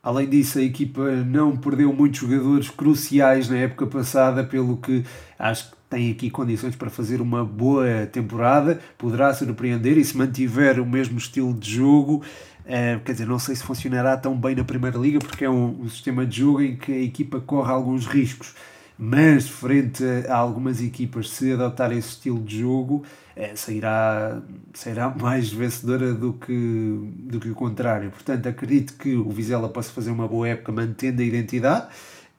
Além 0.05 0.29
disso, 0.29 0.59
a 0.59 0.63
equipa 0.63 1.11
não 1.25 1.57
perdeu 1.57 1.91
muitos 1.91 2.21
jogadores 2.21 2.69
cruciais 2.69 3.49
na 3.49 3.57
época 3.57 3.87
passada, 3.87 4.45
pelo 4.45 4.77
que 4.77 5.03
acho 5.39 5.71
que 5.71 5.77
tem 5.89 6.11
aqui 6.11 6.29
condições 6.29 6.77
para 6.77 6.91
fazer 6.91 7.23
uma 7.23 7.43
boa 7.43 8.07
temporada, 8.13 8.79
poderá 8.99 9.33
surpreender 9.33 9.97
e 9.97 10.05
se 10.05 10.15
mantiver 10.15 10.79
o 10.79 10.85
mesmo 10.85 11.17
estilo 11.17 11.55
de 11.55 11.77
jogo, 11.77 12.23
uh, 12.67 13.01
quer 13.03 13.13
dizer, 13.13 13.27
não 13.27 13.39
sei 13.39 13.57
se 13.57 13.63
funcionará 13.63 14.15
tão 14.15 14.37
bem 14.37 14.55
na 14.55 14.63
Primeira 14.63 14.99
Liga, 14.99 15.21
porque 15.21 15.47
é 15.47 15.49
um 15.49 15.89
sistema 15.89 16.27
de 16.27 16.41
jogo 16.41 16.61
em 16.61 16.77
que 16.77 16.93
a 16.93 17.01
equipa 17.01 17.41
corre 17.41 17.73
alguns 17.73 18.05
riscos, 18.05 18.55
mas 18.99 19.49
frente 19.49 20.05
a 20.29 20.37
algumas 20.37 20.81
equipas, 20.81 21.31
se 21.31 21.53
adotar 21.53 21.93
esse 21.93 22.11
estilo 22.11 22.41
de 22.43 22.61
jogo, 22.61 23.05
uh, 23.37 23.57
sairá, 23.57 24.41
sairá 24.73 25.09
mais 25.11 25.53
vencedora 25.53 26.15
do 26.15 26.33
que, 26.35 26.99
do 27.19 27.41
que 27.41 27.51
o 27.51 27.55
contrário. 27.55 28.11
Portanto, 28.11 28.49
acredito 28.49 28.95
que 28.95 29.15
o 29.15 29.31
Vizela 29.31 29.69
possa 29.69 29.93
fazer 29.93 30.11
uma 30.11 30.29
boa 30.29 30.49
época 30.49 30.73
mantendo 30.73 31.23
a 31.23 31.25
identidade 31.25 31.89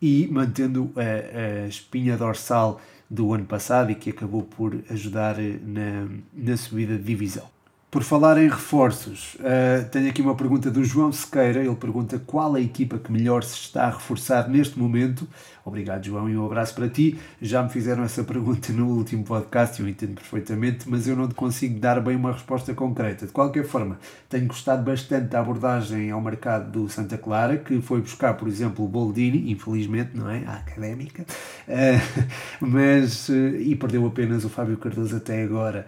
e 0.02 0.28
mantendo 0.32 0.92
a, 0.96 1.64
a 1.64 1.68
espinha 1.68 2.18
dorsal 2.18 2.80
do 3.10 3.34
ano 3.34 3.46
passado 3.46 3.92
e 3.92 3.96
que 3.96 4.10
acabou 4.10 4.44
por 4.44 4.76
ajudar 4.90 5.38
na, 5.38 6.08
na 6.34 6.58
subida 6.58 6.98
de 6.98 7.04
divisão. 7.04 7.56
Por 7.96 8.04
falar 8.04 8.38
em 8.38 8.50
reforços, 8.50 9.36
uh, 9.36 9.88
tenho 9.90 10.10
aqui 10.10 10.22
uma 10.22 10.36
pergunta 10.36 10.70
do 10.70 10.84
João 10.84 11.14
Sequeira. 11.14 11.64
Ele 11.64 11.76
pergunta 11.76 12.20
qual 12.20 12.56
a 12.56 12.60
equipa 12.60 12.98
que 12.98 13.10
melhor 13.10 13.42
se 13.42 13.56
está 13.56 13.86
a 13.86 13.90
reforçar 13.90 14.50
neste 14.50 14.78
momento. 14.78 15.26
Obrigado, 15.66 16.06
João, 16.06 16.30
e 16.30 16.38
um 16.38 16.46
abraço 16.46 16.76
para 16.76 16.90
ti. 16.90 17.18
Já 17.42 17.64
me 17.64 17.70
fizeram 17.70 18.04
essa 18.04 18.24
pergunta 18.24 18.72
no 18.74 18.88
último 18.90 19.24
podcast, 19.24 19.82
eu 19.82 19.88
entendo 19.88 20.16
perfeitamente, 20.16 20.88
mas 20.90 21.08
eu 21.08 21.16
não 21.16 21.28
te 21.28 21.34
consigo 21.34 21.80
dar 21.80 22.00
bem 22.02 22.16
uma 22.16 22.34
resposta 22.34 22.74
concreta. 22.74 23.26
De 23.26 23.32
qualquer 23.32 23.66
forma, 23.66 23.98
tenho 24.30 24.48
gostado 24.48 24.84
bastante 24.84 25.30
da 25.30 25.40
abordagem 25.40 26.12
ao 26.12 26.22
mercado 26.22 26.70
do 26.70 26.90
Santa 26.90 27.18
Clara, 27.18 27.58
que 27.58 27.82
foi 27.82 28.02
buscar, 28.02 28.34
por 28.36 28.48
exemplo, 28.48 28.84
o 28.84 28.88
Boldini, 28.88 29.52
infelizmente, 29.52 30.12
não 30.14 30.30
é? 30.30 30.44
A 30.46 30.56
académica, 30.56 31.24
uh, 31.24 32.26
mas. 32.60 33.30
Uh, 33.30 33.56
e 33.56 33.76
perdeu 33.76 34.06
apenas 34.06 34.44
o 34.44 34.50
Fábio 34.50 34.78
Cardoso 34.78 35.16
até 35.16 35.42
agora. 35.42 35.88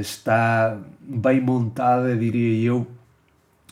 está 0.00 0.78
bem 1.00 1.36
bem 1.36 1.40
montada, 1.40 2.16
diria 2.16 2.66
eu, 2.66 2.86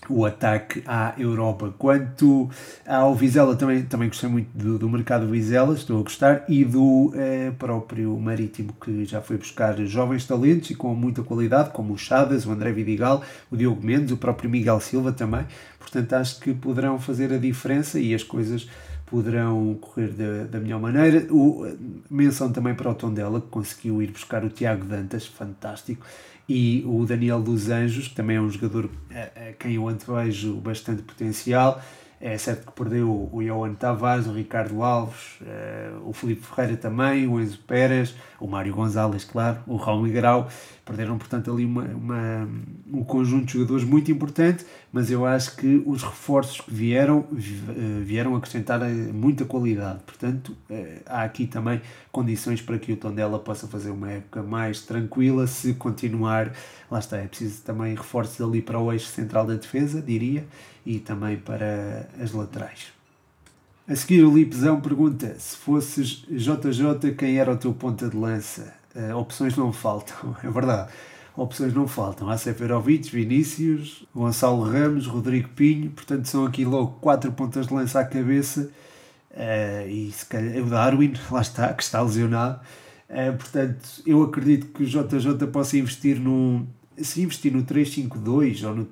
o 0.09 0.25
ataque 0.25 0.83
à 0.87 1.15
Europa. 1.19 1.75
Quanto 1.79 2.51
ao 2.87 3.15
Vizela, 3.15 3.57
também, 3.57 3.83
também 3.83 4.09
gostei 4.09 4.29
muito 4.29 4.49
do, 4.57 4.79
do 4.79 4.89
mercado 4.89 5.27
Vizela, 5.29 5.75
estou 5.75 6.01
a 6.01 6.03
gostar, 6.03 6.45
e 6.49 6.65
do 6.65 7.13
eh, 7.15 7.53
próprio 7.59 8.19
Marítimo, 8.19 8.75
que 8.75 9.05
já 9.05 9.21
foi 9.21 9.37
buscar 9.37 9.77
jovens 9.85 10.27
talentos 10.27 10.71
e 10.71 10.75
com 10.75 10.95
muita 10.95 11.23
qualidade, 11.23 11.71
como 11.71 11.95
o 11.95 11.99
Chadas, 11.99 12.47
o 12.47 12.51
André 12.51 12.73
Vidigal, 12.73 13.23
o 13.51 13.57
Diogo 13.57 13.85
Mendes, 13.85 14.13
o 14.13 14.17
próprio 14.17 14.51
Miguel 14.51 14.81
Silva 14.81 15.13
também. 15.13 15.47
Portanto, 15.79 16.13
acho 16.15 16.41
que 16.41 16.53
poderão 16.53 16.99
fazer 16.99 17.33
a 17.33 17.39
diferença 17.39 17.99
e 17.99 18.15
as 18.15 18.23
coisas 18.23 18.69
poderão 19.07 19.75
correr 19.75 20.09
da, 20.09 20.45
da 20.45 20.59
melhor 20.59 20.81
maneira. 20.81 21.27
O, 21.31 21.67
menção 22.11 22.51
também 22.51 22.75
para 22.75 22.91
o 22.91 22.95
Tondela, 22.95 23.41
que 23.41 23.49
conseguiu 23.49 24.03
ir 24.03 24.11
buscar 24.11 24.45
o 24.45 24.51
Tiago 24.51 24.85
Dantas, 24.85 25.27
fantástico 25.27 26.05
e 26.49 26.85
o 26.87 27.05
Daniel 27.05 27.41
dos 27.41 27.71
Anjos, 27.71 28.09
que 28.09 28.15
também 28.15 28.37
é 28.37 28.41
um 28.41 28.51
jogador 28.51 28.91
a, 29.11 29.49
a 29.49 29.53
quem 29.53 29.75
eu 29.75 29.89
antevejo 29.89 30.55
bastante 30.57 31.03
potencial. 31.03 31.81
É 32.21 32.39
certo 32.39 32.67
que 32.67 32.73
perdeu 32.73 33.29
o 33.31 33.43
Johan 33.43 33.75
Tavares, 33.75 34.27
o 34.27 34.33
Ricardo 34.33 34.83
Alves, 34.83 35.39
uh, 35.43 36.09
o 36.09 36.13
Felipe 36.13 36.47
Ferreira 36.47 36.77
também, 36.77 37.27
o 37.27 37.39
Enzo 37.39 37.59
Pérez, 37.67 38.15
o 38.41 38.47
Mário 38.47 38.75
Gonzalez, 38.75 39.25
claro, 39.25 39.59
o 39.67 39.77
Raul 39.77 40.09
Grau. 40.09 40.49
Perderam, 40.85 41.17
portanto, 41.17 41.51
ali 41.51 41.65
uma, 41.65 41.85
uma, 41.85 42.49
um 42.93 43.03
conjunto 43.03 43.47
de 43.47 43.53
jogadores 43.55 43.85
muito 43.85 44.13
importante, 44.13 44.67
mas 44.93 45.11
eu 45.11 45.25
acho 45.25 45.57
que 45.57 45.83
os 45.87 46.03
reforços 46.03 46.61
que 46.61 46.71
vieram, 46.71 47.25
eh, 47.33 48.03
vieram 48.03 48.37
acrescentar 48.37 48.83
eh, 48.83 48.91
muita 48.93 49.47
qualidade. 49.47 50.01
Portanto, 50.05 50.55
há 51.07 51.23
aqui 51.23 51.47
também 51.47 51.81
condições 52.13 52.61
para 52.61 52.79
que 52.79 52.93
o 52.93 52.97
Tondela 52.99 53.39
possa 53.39 53.67
fazer 53.67 53.91
uma 53.91 54.11
época 54.11 54.43
mais 54.43 54.83
tranquila 54.83 55.47
se 55.47 55.73
continuar. 55.73 56.53
Lá 56.91 56.99
está, 56.99 57.17
é 57.17 57.27
preciso 57.27 57.63
também 57.63 57.95
reforços 57.95 58.39
ali 58.47 58.61
para 58.61 58.79
o 58.79 58.93
eixo 58.93 59.07
central 59.07 59.47
da 59.47 59.55
defesa, 59.55 60.03
diria 60.03 60.45
e 60.85 60.99
também 60.99 61.39
para 61.39 62.09
as 62.21 62.33
laterais. 62.33 62.93
A 63.87 63.95
seguir, 63.95 64.25
o 64.25 64.35
Lipzão 64.35 64.81
pergunta: 64.81 65.35
se 65.39 65.57
fosses 65.57 66.25
JJ, 66.29 67.15
quem 67.17 67.39
era 67.39 67.53
o 67.53 67.57
teu 67.57 67.73
ponta 67.73 68.09
de 68.09 68.17
lança? 68.17 68.84
Uh, 68.95 69.17
opções 69.17 69.57
não 69.57 69.73
faltam, 69.73 70.37
é 70.43 70.51
verdade. 70.51 70.93
Opções 71.37 71.75
não 71.75 71.89
faltam. 71.89 72.31
Há 72.31 72.39
Seferovic, 72.39 73.11
Vinícius, 73.11 74.05
Gonçalo 74.15 74.63
Ramos, 74.63 75.07
Rodrigo 75.07 75.49
Pinho, 75.49 75.91
portanto 75.91 76.27
são 76.27 76.47
aqui 76.47 76.65
logo 76.65 76.93
quatro 77.01 77.33
pontas 77.33 77.67
de 77.67 77.75
lança 77.75 78.01
à 78.01 78.05
cabeça. 78.05 78.71
Uh, 79.33 79.89
e 79.89 80.13
se 80.13 80.25
calhar 80.27 80.63
o 80.63 80.71
Darwin, 80.71 81.15
lá 81.31 81.41
está, 81.41 81.73
que 81.75 81.83
está 81.83 82.01
lesionado. 82.01 82.61
Uh, 83.11 83.37
portanto, 83.37 84.03
eu 84.07 84.23
acredito 84.23 84.69
que 84.69 84.85
o 84.85 84.87
JJ 84.87 85.47
possa 85.49 85.77
investir 85.77 86.21
num. 86.21 86.67
Se 86.97 87.23
investir 87.23 87.53
no 87.53 87.65
3-5-2 87.65 88.65
ou 88.65 88.75
no 88.77 88.89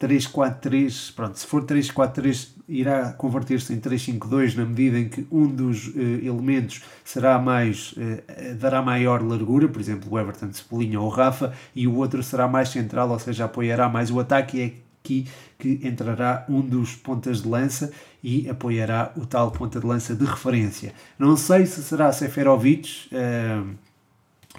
3-4-3, 0.00 1.14
pronto, 1.14 1.38
se 1.38 1.46
for 1.46 1.64
3-4-3 1.64 2.48
irá 2.68 3.12
converter-se 3.12 3.72
em 3.72 3.80
3-5-2 3.80 4.56
na 4.56 4.64
medida 4.64 4.98
em 4.98 5.08
que 5.08 5.26
um 5.30 5.46
dos 5.46 5.88
uh, 5.88 5.98
elementos 6.22 6.82
será 7.04 7.38
mais, 7.38 7.92
uh, 7.92 8.54
dará 8.58 8.82
maior 8.82 9.22
largura, 9.22 9.68
por 9.68 9.80
exemplo 9.80 10.12
o 10.12 10.18
Everton, 10.18 10.52
Cebolinha 10.52 11.00
ou 11.00 11.08
Rafa, 11.08 11.54
e 11.74 11.86
o 11.86 11.94
outro 11.96 12.22
será 12.22 12.46
mais 12.46 12.68
central, 12.68 13.10
ou 13.10 13.18
seja, 13.18 13.44
apoiará 13.44 13.88
mais 13.88 14.10
o 14.10 14.20
ataque 14.20 14.58
e 14.58 14.60
é 14.60 14.72
aqui 15.06 15.26
que 15.58 15.80
entrará 15.84 16.44
um 16.48 16.60
dos 16.60 16.96
pontas 16.96 17.42
de 17.42 17.48
lança 17.48 17.92
e 18.22 18.50
apoiará 18.50 19.12
o 19.16 19.24
tal 19.24 19.50
ponta 19.50 19.78
de 19.78 19.86
lança 19.86 20.14
de 20.14 20.24
referência. 20.24 20.92
Não 21.18 21.36
sei 21.36 21.64
se 21.64 21.82
será 21.82 22.12
Seferovic, 22.12 23.08
uh, 23.12 23.66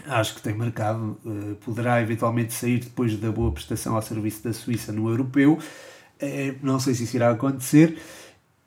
acho 0.05 0.35
que 0.35 0.41
tem 0.41 0.53
marcado, 0.53 1.17
uh, 1.25 1.55
poderá 1.63 2.01
eventualmente 2.01 2.53
sair 2.53 2.79
depois 2.79 3.17
da 3.17 3.31
boa 3.31 3.51
prestação 3.51 3.95
ao 3.95 4.01
serviço 4.01 4.43
da 4.43 4.53
Suíça 4.53 4.91
no 4.91 5.09
europeu. 5.09 5.59
Uh, 6.21 6.55
não 6.61 6.79
sei 6.79 6.93
se 6.93 7.03
isso 7.03 7.15
irá 7.15 7.31
acontecer. 7.31 7.97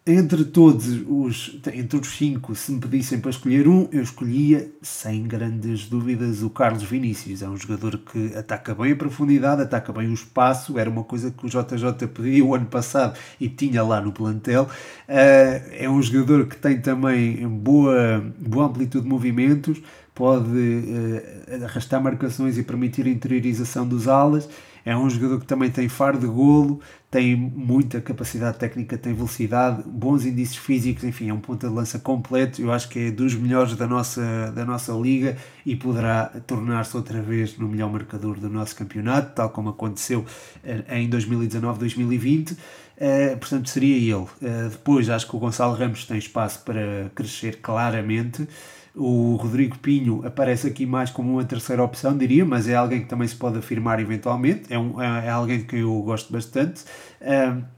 Entre 0.06 0.46
todos 0.46 0.86
os, 1.06 1.60
entre 1.74 1.98
os 1.98 2.08
cinco, 2.16 2.54
se 2.54 2.72
me 2.72 2.80
pedissem 2.80 3.20
para 3.20 3.30
escolher 3.30 3.68
um, 3.68 3.86
eu 3.92 4.02
escolhia, 4.02 4.68
sem 4.80 5.24
grandes 5.24 5.86
dúvidas, 5.86 6.42
o 6.42 6.48
Carlos 6.48 6.82
Vinícius. 6.82 7.42
É 7.42 7.48
um 7.48 7.56
jogador 7.56 7.98
que 7.98 8.34
ataca 8.34 8.74
bem 8.74 8.92
a 8.92 8.96
profundidade, 8.96 9.60
ataca 9.60 9.92
bem 9.92 10.08
o 10.08 10.14
espaço, 10.14 10.78
era 10.78 10.88
uma 10.88 11.04
coisa 11.04 11.30
que 11.30 11.44
o 11.44 11.48
JJ 11.50 12.08
pediu 12.08 12.48
o 12.48 12.54
ano 12.54 12.64
passado 12.64 13.16
e 13.38 13.46
tinha 13.48 13.82
lá 13.82 14.00
no 14.00 14.10
plantel. 14.10 14.64
Uh, 15.06 15.68
é 15.78 15.88
um 15.88 16.00
jogador 16.02 16.46
que 16.46 16.56
tem 16.56 16.80
também 16.80 17.46
boa, 17.46 18.24
boa 18.38 18.66
amplitude 18.66 19.04
de 19.04 19.08
movimentos, 19.08 19.82
pode 20.20 20.50
uh, 20.50 21.64
arrastar 21.64 21.98
marcações 21.98 22.58
e 22.58 22.62
permitir 22.62 23.06
a 23.06 23.08
interiorização 23.08 23.88
dos 23.88 24.06
alas. 24.06 24.46
É 24.84 24.94
um 24.94 25.08
jogador 25.08 25.40
que 25.40 25.46
também 25.46 25.70
tem 25.70 25.88
faro 25.88 26.18
de 26.18 26.26
golo, 26.26 26.78
tem 27.10 27.34
muita 27.34 28.02
capacidade 28.02 28.58
técnica, 28.58 28.98
tem 28.98 29.14
velocidade, 29.14 29.82
bons 29.86 30.26
indícios 30.26 30.58
físicos, 30.58 31.04
enfim, 31.04 31.30
é 31.30 31.32
um 31.32 31.40
ponta 31.40 31.68
de 31.68 31.74
lança 31.74 31.98
completo. 31.98 32.60
Eu 32.60 32.70
acho 32.70 32.86
que 32.90 32.98
é 32.98 33.10
dos 33.10 33.34
melhores 33.34 33.74
da 33.76 33.86
nossa, 33.86 34.52
da 34.54 34.62
nossa 34.62 34.92
liga 34.92 35.38
e 35.64 35.74
poderá 35.74 36.26
tornar-se 36.46 36.94
outra 36.94 37.22
vez 37.22 37.56
no 37.56 37.66
melhor 37.66 37.90
marcador 37.90 38.38
do 38.38 38.50
nosso 38.50 38.76
campeonato, 38.76 39.34
tal 39.34 39.48
como 39.48 39.70
aconteceu 39.70 40.22
eh, 40.62 40.98
em 40.98 41.08
2019-2020. 41.08 42.52
Uh, 42.52 43.38
portanto, 43.38 43.70
seria 43.70 43.96
ele. 43.96 44.14
Uh, 44.14 44.68
depois, 44.70 45.08
acho 45.08 45.26
que 45.26 45.34
o 45.34 45.38
Gonçalo 45.38 45.74
Ramos 45.74 46.04
tem 46.04 46.18
espaço 46.18 46.62
para 46.62 47.10
crescer 47.14 47.56
claramente. 47.62 48.46
O 48.94 49.36
Rodrigo 49.36 49.78
Pinho 49.78 50.22
aparece 50.26 50.66
aqui 50.66 50.84
mais 50.84 51.10
como 51.10 51.32
uma 51.32 51.44
terceira 51.44 51.82
opção, 51.82 52.16
diria, 52.16 52.44
mas 52.44 52.68
é 52.68 52.74
alguém 52.74 53.00
que 53.00 53.06
também 53.06 53.28
se 53.28 53.36
pode 53.36 53.58
afirmar 53.58 54.00
eventualmente. 54.00 54.72
É, 54.72 54.78
um, 54.78 55.00
é, 55.00 55.26
é 55.26 55.30
alguém 55.30 55.62
que 55.62 55.76
eu 55.76 56.02
gosto 56.02 56.32
bastante. 56.32 56.84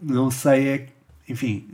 Não 0.00 0.30
sei, 0.30 0.68
é, 0.68 0.86
enfim, 1.28 1.66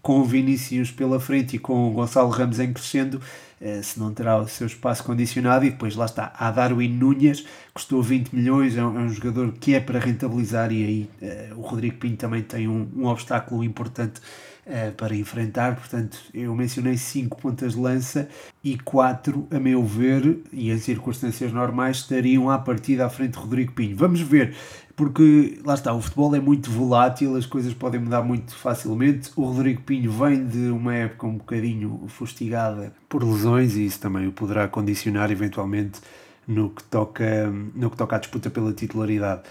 com 0.00 0.20
o 0.20 0.24
Vinícius 0.24 0.90
pela 0.90 1.18
frente 1.18 1.56
e 1.56 1.58
com 1.58 1.88
o 1.88 1.92
Gonçalo 1.92 2.30
Ramos 2.30 2.60
em 2.60 2.72
crescendo, 2.72 3.20
uh, 3.60 3.82
se 3.82 3.98
não 3.98 4.12
terá 4.12 4.38
o 4.38 4.48
seu 4.48 4.66
espaço 4.66 5.04
condicionado. 5.04 5.64
E 5.64 5.70
depois 5.70 5.96
lá 5.96 6.06
está, 6.06 6.32
a 6.38 6.50
Darwin 6.50 6.98
Núñez, 6.98 7.44
custou 7.74 8.02
20 8.02 8.34
milhões, 8.34 8.76
é 8.76 8.84
um, 8.84 8.98
é 8.98 9.02
um, 9.02 9.08
jogador 9.08 9.52
que 9.52 9.74
é 9.74 9.80
para 9.80 9.98
rentabilizar. 9.98 10.72
E 10.72 10.84
aí 10.84 11.10
uh, 11.52 11.58
o 11.58 11.62
Rodrigo 11.62 11.96
Pinho 11.96 12.16
também 12.16 12.42
tem 12.42 12.68
um, 12.68 12.88
um 12.96 13.06
obstáculo 13.06 13.64
importante 13.64 14.20
uh, 14.66 14.92
para 14.92 15.14
enfrentar. 15.14 15.76
Portanto, 15.76 16.18
eu 16.32 16.54
mencionei 16.54 16.96
5 16.96 17.40
pontas 17.40 17.74
de 17.74 17.80
lança 17.80 18.28
e 18.62 18.78
4, 18.78 19.46
a 19.50 19.58
meu 19.58 19.84
ver, 19.84 20.38
e 20.52 20.70
em 20.70 20.78
circunstâncias 20.78 21.52
normais, 21.52 21.98
estariam 21.98 22.50
à 22.50 22.58
partida 22.58 23.06
à 23.06 23.10
frente 23.10 23.32
de 23.32 23.38
Rodrigo 23.38 23.72
Pinho. 23.72 23.96
Vamos 23.96 24.20
ver, 24.20 24.54
porque 24.94 25.60
lá 25.64 25.74
está, 25.74 25.92
o 25.92 26.00
futebol 26.00 26.34
é 26.34 26.40
muito 26.40 26.70
volátil, 26.70 27.36
as 27.36 27.46
coisas 27.46 27.74
podem 27.74 28.00
mudar 28.00 28.22
muito 28.22 28.54
facilmente. 28.54 29.30
O 29.36 29.44
Rodrigo 29.44 29.82
Pinho 29.82 30.10
vem 30.10 30.46
de 30.46 30.68
uma 30.70 30.94
época 30.94 31.26
um 31.26 31.38
bocadinho 31.38 32.04
fustigada 32.08 32.92
por 33.08 33.22
lesões 33.22 33.76
e 33.76 33.86
isso 33.86 34.00
também 34.00 34.26
o 34.26 34.32
poderá 34.32 34.68
condicionar 34.68 35.30
eventualmente 35.30 36.00
no 36.46 36.70
que 36.70 36.82
toca, 36.84 37.50
no 37.74 37.90
que 37.90 37.96
toca 37.96 38.16
à 38.16 38.18
disputa 38.18 38.50
pela 38.50 38.72
titularidade. 38.72 39.42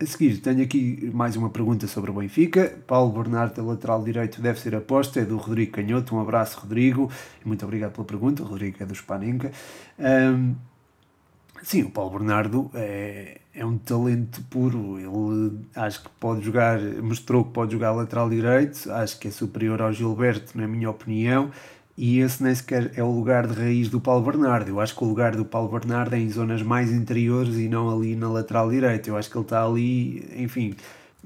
A 0.00 0.06
seguir, 0.06 0.38
tenho 0.38 0.62
aqui 0.62 1.10
mais 1.12 1.34
uma 1.34 1.50
pergunta 1.50 1.88
sobre 1.88 2.12
o 2.12 2.14
Benfica. 2.14 2.72
Paulo 2.86 3.10
Bernardo, 3.10 3.66
lateral 3.66 4.00
direito, 4.04 4.40
deve 4.40 4.60
ser 4.60 4.76
aposta. 4.76 5.18
É 5.18 5.24
do 5.24 5.36
Rodrigo 5.36 5.72
Canhoto. 5.72 6.14
Um 6.14 6.20
abraço, 6.20 6.60
Rodrigo. 6.60 7.10
Muito 7.44 7.64
obrigado 7.64 7.94
pela 7.94 8.06
pergunta. 8.06 8.44
O 8.44 8.46
Rodrigo 8.46 8.76
é 8.78 8.86
do 8.86 8.94
Spanenka. 8.94 9.50
Um, 9.98 10.54
sim, 11.64 11.82
o 11.82 11.90
Paulo 11.90 12.16
Bernardo 12.16 12.70
é, 12.74 13.40
é 13.52 13.66
um 13.66 13.76
talento 13.76 14.40
puro. 14.44 15.00
Ele 15.00 15.66
acho 15.74 16.04
que 16.04 16.10
pode 16.20 16.44
jogar, 16.44 16.80
mostrou 17.02 17.44
que 17.44 17.50
pode 17.50 17.72
jogar 17.72 17.90
lateral 17.90 18.30
direito. 18.30 18.92
Acho 18.92 19.18
que 19.18 19.26
é 19.26 19.30
superior 19.32 19.82
ao 19.82 19.92
Gilberto, 19.92 20.56
na 20.56 20.68
minha 20.68 20.88
opinião 20.88 21.50
e 22.00 22.20
esse 22.20 22.40
nem 22.40 22.54
sequer 22.54 22.92
é 22.94 23.02
o 23.02 23.10
lugar 23.10 23.44
de 23.48 23.54
raiz 23.54 23.88
do 23.88 24.00
Paulo 24.00 24.24
Bernardo. 24.24 24.68
Eu 24.68 24.78
acho 24.78 24.94
que 24.94 25.02
o 25.02 25.08
lugar 25.08 25.34
do 25.34 25.44
Paulo 25.44 25.68
Bernardo 25.68 26.14
é 26.14 26.18
em 26.20 26.30
zonas 26.30 26.62
mais 26.62 26.92
interiores 26.92 27.56
e 27.56 27.68
não 27.68 27.90
ali 27.90 28.14
na 28.14 28.30
lateral 28.30 28.70
direita. 28.70 29.10
Eu 29.10 29.16
acho 29.16 29.28
que 29.28 29.36
ele 29.36 29.44
está 29.44 29.64
ali, 29.64 30.24
enfim, 30.36 30.76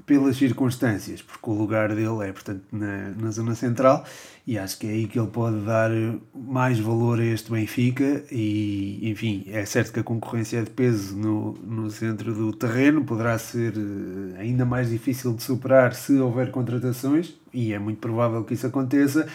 pelas 0.03 0.35
circunstâncias, 0.35 1.21
porque 1.21 1.47
o 1.47 1.53
lugar 1.53 1.89
dele 1.89 2.27
é, 2.27 2.31
portanto, 2.31 2.63
na, 2.71 3.09
na 3.11 3.29
zona 3.29 3.53
central 3.53 4.03
e 4.47 4.57
acho 4.57 4.79
que 4.79 4.87
é 4.87 4.89
aí 4.89 5.05
que 5.05 5.19
ele 5.19 5.27
pode 5.27 5.57
dar 5.59 5.91
mais 6.33 6.79
valor 6.79 7.19
a 7.19 7.23
este 7.23 7.51
Benfica 7.51 8.23
e, 8.31 8.99
enfim, 9.03 9.45
é 9.49 9.63
certo 9.65 9.93
que 9.93 9.99
a 9.99 10.03
concorrência 10.03 10.57
é 10.57 10.63
de 10.63 10.71
peso 10.71 11.15
no, 11.15 11.53
no 11.53 11.91
centro 11.91 12.33
do 12.33 12.51
terreno, 12.51 13.05
poderá 13.05 13.37
ser 13.37 13.73
eh, 13.77 14.41
ainda 14.41 14.65
mais 14.65 14.89
difícil 14.89 15.33
de 15.35 15.43
superar 15.43 15.93
se 15.93 16.17
houver 16.17 16.49
contratações 16.49 17.35
e 17.53 17.73
é 17.73 17.79
muito 17.79 17.99
provável 17.99 18.43
que 18.43 18.55
isso 18.55 18.65
aconteça, 18.65 19.27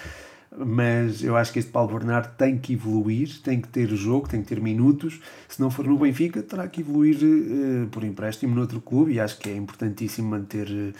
mas 0.64 1.22
eu 1.22 1.36
acho 1.36 1.52
que 1.52 1.58
este 1.58 1.70
Paulo 1.70 1.98
Bernardo 1.98 2.34
tem 2.36 2.58
que 2.58 2.72
evoluir, 2.72 3.40
tem 3.42 3.60
que 3.60 3.68
ter 3.68 3.88
jogo, 3.90 4.28
tem 4.28 4.42
que 4.42 4.48
ter 4.48 4.60
minutos. 4.60 5.20
Se 5.48 5.60
não 5.60 5.70
for 5.70 5.86
no 5.86 5.98
Benfica, 5.98 6.42
terá 6.42 6.66
que 6.66 6.80
evoluir 6.80 7.18
uh, 7.22 7.88
por 7.88 8.02
empréstimo 8.02 8.54
noutro 8.54 8.80
clube 8.80 9.12
e 9.12 9.20
acho 9.20 9.38
que 9.38 9.48
é 9.48 9.56
importantíssimo 9.56 10.28
manter, 10.28 10.68
uh, 10.68 10.92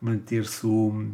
manter-se 0.00 0.66
o, 0.66 1.06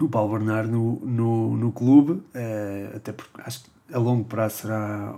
o 0.00 0.08
Paulo 0.08 0.38
Bernardo 0.38 0.70
no, 0.70 1.00
no, 1.00 1.56
no 1.56 1.72
clube, 1.72 2.12
uh, 2.12 2.96
até 2.96 3.12
porque 3.12 3.40
acho 3.42 3.64
que 3.64 3.70
a 3.94 3.98
longo 3.98 4.24
prazo 4.24 4.62
será, 4.62 5.14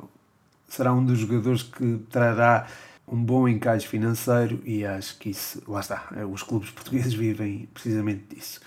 será 0.68 0.92
um 0.92 1.04
dos 1.04 1.18
jogadores 1.18 1.62
que 1.62 2.00
trará 2.10 2.66
um 3.06 3.22
bom 3.22 3.48
encaixe 3.48 3.86
financeiro 3.86 4.60
e 4.64 4.84
acho 4.84 5.18
que 5.18 5.30
isso, 5.30 5.62
lá 5.68 5.80
está, 5.80 6.08
os 6.30 6.42
clubes 6.42 6.68
portugueses 6.72 7.14
vivem 7.14 7.68
precisamente 7.72 8.34
disso. 8.34 8.60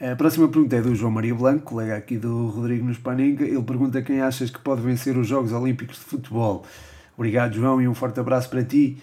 A 0.00 0.16
próxima 0.16 0.48
pergunta 0.48 0.74
é 0.74 0.82
do 0.82 0.92
João 0.92 1.12
Maria 1.12 1.34
Blanco, 1.34 1.66
colega 1.66 1.96
aqui 1.96 2.18
do 2.18 2.48
Rodrigo 2.48 2.84
no 2.84 2.94
Paninga. 2.96 3.44
Ele 3.44 3.62
pergunta 3.62 4.02
quem 4.02 4.20
achas 4.20 4.50
que 4.50 4.58
pode 4.58 4.82
vencer 4.82 5.16
os 5.16 5.28
Jogos 5.28 5.52
Olímpicos 5.52 5.98
de 5.98 6.04
Futebol. 6.04 6.64
Obrigado, 7.16 7.54
João, 7.54 7.80
e 7.80 7.86
um 7.86 7.94
forte 7.94 8.18
abraço 8.18 8.50
para 8.50 8.64
ti. 8.64 8.98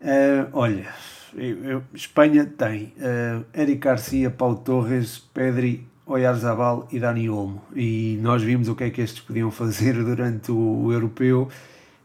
Uh, 0.00 0.48
olha, 0.52 0.86
eu, 1.34 1.64
eu, 1.64 1.82
Espanha 1.92 2.46
tem 2.46 2.94
uh, 2.98 3.44
Eric 3.52 3.80
Garcia, 3.80 4.30
Paulo 4.30 4.58
Torres, 4.58 5.18
Pedri, 5.18 5.84
Oyarzabal 6.06 6.86
e 6.92 7.00
Dani 7.00 7.28
Olmo. 7.28 7.60
E 7.74 8.16
nós 8.22 8.40
vimos 8.40 8.68
o 8.68 8.76
que 8.76 8.84
é 8.84 8.90
que 8.90 9.00
estes 9.00 9.20
podiam 9.20 9.50
fazer 9.50 9.94
durante 10.04 10.52
o, 10.52 10.84
o 10.84 10.92
europeu. 10.92 11.48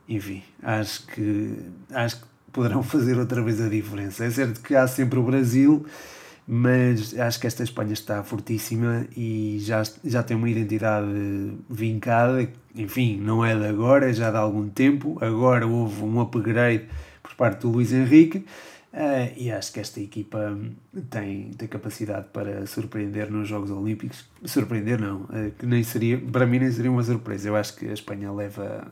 Enfim, 0.09 0.41
acho 0.63 1.05
que, 1.05 1.55
acho 1.91 2.19
que 2.19 2.25
poderão 2.51 2.81
fazer 2.81 3.15
outra 3.15 3.43
vez 3.43 3.61
a 3.61 3.69
diferença. 3.69 4.25
É 4.25 4.31
certo 4.31 4.59
que 4.59 4.75
há 4.75 4.87
sempre 4.87 5.19
o 5.19 5.23
Brasil 5.23 5.85
mas 6.47 7.17
acho 7.17 7.39
que 7.39 7.47
esta 7.47 7.63
Espanha 7.63 7.93
está 7.93 8.21
fortíssima 8.23 9.07
e 9.15 9.57
já, 9.61 9.81
já 10.03 10.21
tem 10.21 10.35
uma 10.35 10.49
identidade 10.49 11.07
vincada, 11.69 12.49
enfim, 12.75 13.17
não 13.17 13.45
é 13.45 13.55
de 13.55 13.65
agora, 13.65 14.09
é 14.09 14.13
já 14.13 14.29
de 14.29 14.37
algum 14.37 14.67
tempo, 14.67 15.17
agora 15.21 15.65
houve 15.65 16.03
um 16.03 16.19
upgrade 16.19 16.87
por 17.21 17.33
parte 17.35 17.61
do 17.61 17.69
Luís 17.69 17.93
Henrique 17.93 18.39
uh, 18.93 19.33
e 19.37 19.51
acho 19.51 19.71
que 19.71 19.79
esta 19.79 20.01
equipa 20.01 20.57
tem, 21.09 21.51
tem 21.51 21.67
capacidade 21.67 22.27
para 22.33 22.65
surpreender 22.65 23.31
nos 23.31 23.47
Jogos 23.47 23.71
Olímpicos, 23.71 24.25
surpreender 24.43 24.99
não, 24.99 25.21
uh, 25.21 25.51
que 25.57 25.65
nem 25.65 25.81
seria, 25.81 26.17
para 26.17 26.45
mim 26.45 26.59
nem 26.59 26.71
seria 26.71 26.91
uma 26.91 27.03
surpresa, 27.03 27.47
eu 27.47 27.55
acho 27.55 27.75
que 27.77 27.87
a 27.87 27.93
Espanha 27.93 28.31
leva, 28.33 28.85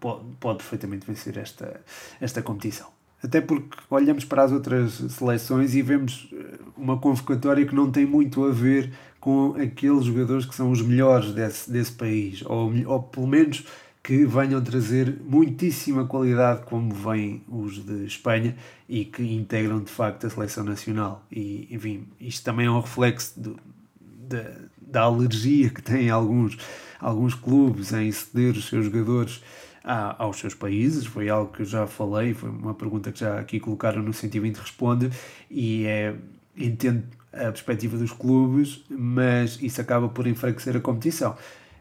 pode, 0.00 0.24
pode 0.40 0.58
perfeitamente 0.58 1.06
vencer 1.06 1.36
esta, 1.36 1.80
esta 2.20 2.40
competição. 2.40 2.88
Até 3.22 3.40
porque 3.40 3.76
olhamos 3.90 4.24
para 4.24 4.44
as 4.44 4.52
outras 4.52 4.92
seleções 4.92 5.74
e 5.74 5.82
vemos 5.82 6.32
uma 6.78 6.98
convocatória 6.98 7.66
que 7.66 7.74
não 7.74 7.90
tem 7.90 8.06
muito 8.06 8.44
a 8.44 8.52
ver 8.52 8.92
com 9.20 9.54
aqueles 9.60 10.04
jogadores 10.04 10.46
que 10.46 10.54
são 10.54 10.70
os 10.70 10.80
melhores 10.80 11.32
desse, 11.32 11.70
desse 11.70 11.92
país, 11.92 12.42
ou, 12.46 12.72
ou 12.86 13.02
pelo 13.02 13.26
menos 13.26 13.64
que 14.02 14.24
venham 14.24 14.62
trazer 14.62 15.18
muitíssima 15.28 16.06
qualidade, 16.06 16.62
como 16.64 16.94
vêm 16.94 17.42
os 17.46 17.84
de 17.84 18.06
Espanha 18.06 18.56
e 18.88 19.04
que 19.04 19.22
integram 19.22 19.82
de 19.82 19.90
facto 19.90 20.26
a 20.26 20.30
seleção 20.30 20.64
nacional. 20.64 21.26
E 21.30 21.68
enfim, 21.70 22.06
isto 22.18 22.42
também 22.42 22.66
é 22.66 22.70
um 22.70 22.80
reflexo 22.80 23.38
do, 23.38 23.56
da, 24.00 24.44
da 24.80 25.02
alergia 25.02 25.68
que 25.68 25.82
têm 25.82 26.08
alguns, 26.08 26.56
alguns 26.98 27.34
clubes 27.34 27.92
em 27.92 28.10
ceder 28.10 28.56
os 28.56 28.68
seus 28.68 28.86
jogadores 28.86 29.42
aos 29.84 30.38
seus 30.38 30.54
países, 30.54 31.06
foi 31.06 31.30
algo 31.30 31.50
que 31.52 31.62
eu 31.62 31.66
já 31.66 31.86
falei, 31.86 32.34
foi 32.34 32.50
uma 32.50 32.74
pergunta 32.74 33.10
que 33.10 33.20
já 33.20 33.38
aqui 33.38 33.58
colocaram 33.58 34.02
no 34.02 34.12
120 34.12 34.56
Responde, 34.56 35.10
e 35.50 35.86
é, 35.86 36.14
entendo 36.58 37.04
a 37.32 37.50
perspectiva 37.52 37.96
dos 37.96 38.12
clubes, 38.12 38.84
mas 38.90 39.58
isso 39.62 39.80
acaba 39.80 40.08
por 40.08 40.26
enfraquecer 40.26 40.76
a 40.76 40.80
competição. 40.80 41.36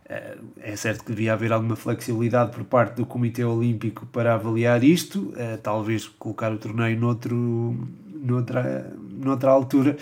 Eh, 0.10 0.38
é 0.62 0.76
certo 0.76 1.04
que 1.04 1.12
devia 1.12 1.34
haver 1.34 1.52
alguma 1.52 1.76
flexibilidade 1.76 2.52
por 2.52 2.64
parte 2.64 2.96
do 2.96 3.06
Comitê 3.06 3.44
Olímpico 3.44 4.06
para 4.08 4.36
avaliar 4.36 4.84
isto, 4.84 5.34
eh, 5.36 5.58
talvez 5.58 6.08
colocar 6.08 6.52
o 6.52 6.58
torneio 6.58 7.00
noutro, 7.00 7.36
noutra, 8.14 8.94
noutra 9.12 9.52
altura, 9.52 9.98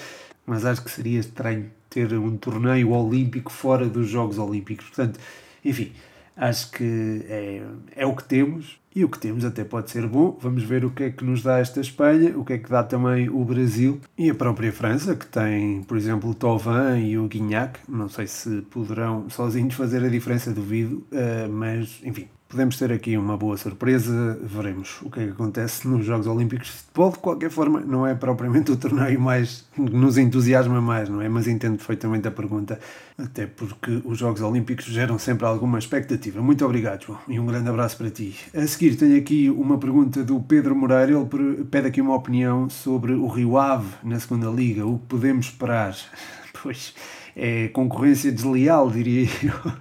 mas 0.45 0.65
acho 0.65 0.83
que 0.83 0.91
seria 0.91 1.19
estranho 1.19 1.71
ter 1.89 2.13
um 2.13 2.37
torneio 2.37 2.91
olímpico 2.91 3.51
fora 3.51 3.87
dos 3.87 4.09
Jogos 4.09 4.37
Olímpicos. 4.37 4.87
Portanto, 4.87 5.19
enfim, 5.63 5.91
acho 6.35 6.71
que 6.71 7.25
é, 7.27 7.63
é 7.95 8.05
o 8.05 8.15
que 8.15 8.23
temos 8.23 8.79
e 8.95 9.03
o 9.03 9.09
que 9.09 9.19
temos 9.19 9.43
até 9.43 9.63
pode 9.63 9.91
ser 9.91 10.07
bom. 10.07 10.37
Vamos 10.41 10.63
ver 10.63 10.85
o 10.85 10.89
que 10.89 11.03
é 11.03 11.09
que 11.09 11.23
nos 11.23 11.43
dá 11.43 11.59
esta 11.59 11.81
Espanha, 11.81 12.37
o 12.37 12.45
que 12.45 12.53
é 12.53 12.57
que 12.57 12.69
dá 12.69 12.81
também 12.81 13.29
o 13.29 13.43
Brasil 13.43 13.99
e 14.17 14.29
a 14.29 14.35
própria 14.35 14.71
França, 14.71 15.15
que 15.15 15.25
tem, 15.27 15.83
por 15.83 15.97
exemplo, 15.97 16.29
o 16.29 16.33
Tovan 16.33 16.97
e 16.99 17.17
o 17.17 17.27
Guignac. 17.27 17.79
Não 17.89 18.07
sei 18.07 18.25
se 18.25 18.61
poderão 18.63 19.29
sozinhos 19.29 19.73
fazer 19.73 20.03
a 20.03 20.07
diferença, 20.07 20.51
duvido, 20.51 21.05
uh, 21.11 21.51
mas 21.51 21.99
enfim, 22.05 22.27
podemos 22.55 22.77
ter 22.77 22.89
aqui 22.93 23.17
uma 23.17 23.35
boa 23.35 23.57
surpresa. 23.57 24.39
Veremos 24.41 25.01
o 25.01 25.11
que 25.11 25.19
é 25.19 25.25
que 25.25 25.31
acontece 25.31 25.85
nos 25.85 26.05
Jogos 26.05 26.25
Olímpicos 26.25 26.67
de 26.67 26.73
Futebol. 26.73 27.11
De 27.11 27.17
qualquer 27.17 27.49
forma, 27.51 27.81
não 27.81 28.07
é 28.07 28.15
propriamente 28.15 28.71
o 28.71 28.77
torneio 28.77 29.19
mais 29.19 29.65
que 29.75 29.81
nos 29.81 30.17
entusiasma 30.17 30.79
mais, 30.79 31.09
não 31.09 31.21
é? 31.21 31.27
Mas 31.27 31.47
entendo 31.47 31.75
perfeitamente 31.75 32.29
a 32.29 32.31
pergunta, 32.31 32.79
até 33.17 33.45
porque 33.45 34.01
os 34.05 34.17
Jogos 34.17 34.41
Olímpicos 34.41 34.85
geram 34.85 35.19
sempre 35.19 35.45
alguma 35.45 35.77
expectativa. 35.77 36.41
Muito 36.41 36.63
obrigado, 36.63 37.07
João, 37.07 37.19
e 37.27 37.37
um 37.37 37.45
grande 37.45 37.67
abraço 37.67 37.97
para 37.97 38.09
ti. 38.09 38.33
A 38.53 38.65
seguir, 38.65 38.95
tenho 38.95 39.17
aqui 39.17 39.49
uma 39.49 39.77
pergunta 39.77 40.23
do 40.23 40.39
Pedro 40.39 40.73
Moreira. 40.73 41.11
Ele 41.11 41.65
pede 41.65 41.89
aqui 41.89 41.99
uma 41.99 42.15
opinião 42.15 42.69
sobre 42.69 43.11
o 43.11 43.27
Rio 43.27 43.57
Ave 43.57 43.89
na 44.01 44.17
segunda 44.17 44.47
Liga. 44.49 44.85
O 44.85 44.97
que 44.97 45.07
podemos 45.07 45.47
esperar? 45.47 45.93
Pois 46.63 46.95
é 47.35 47.67
concorrência 47.67 48.31
desleal, 48.31 48.89
diria 48.89 49.27
eu. 49.43 49.73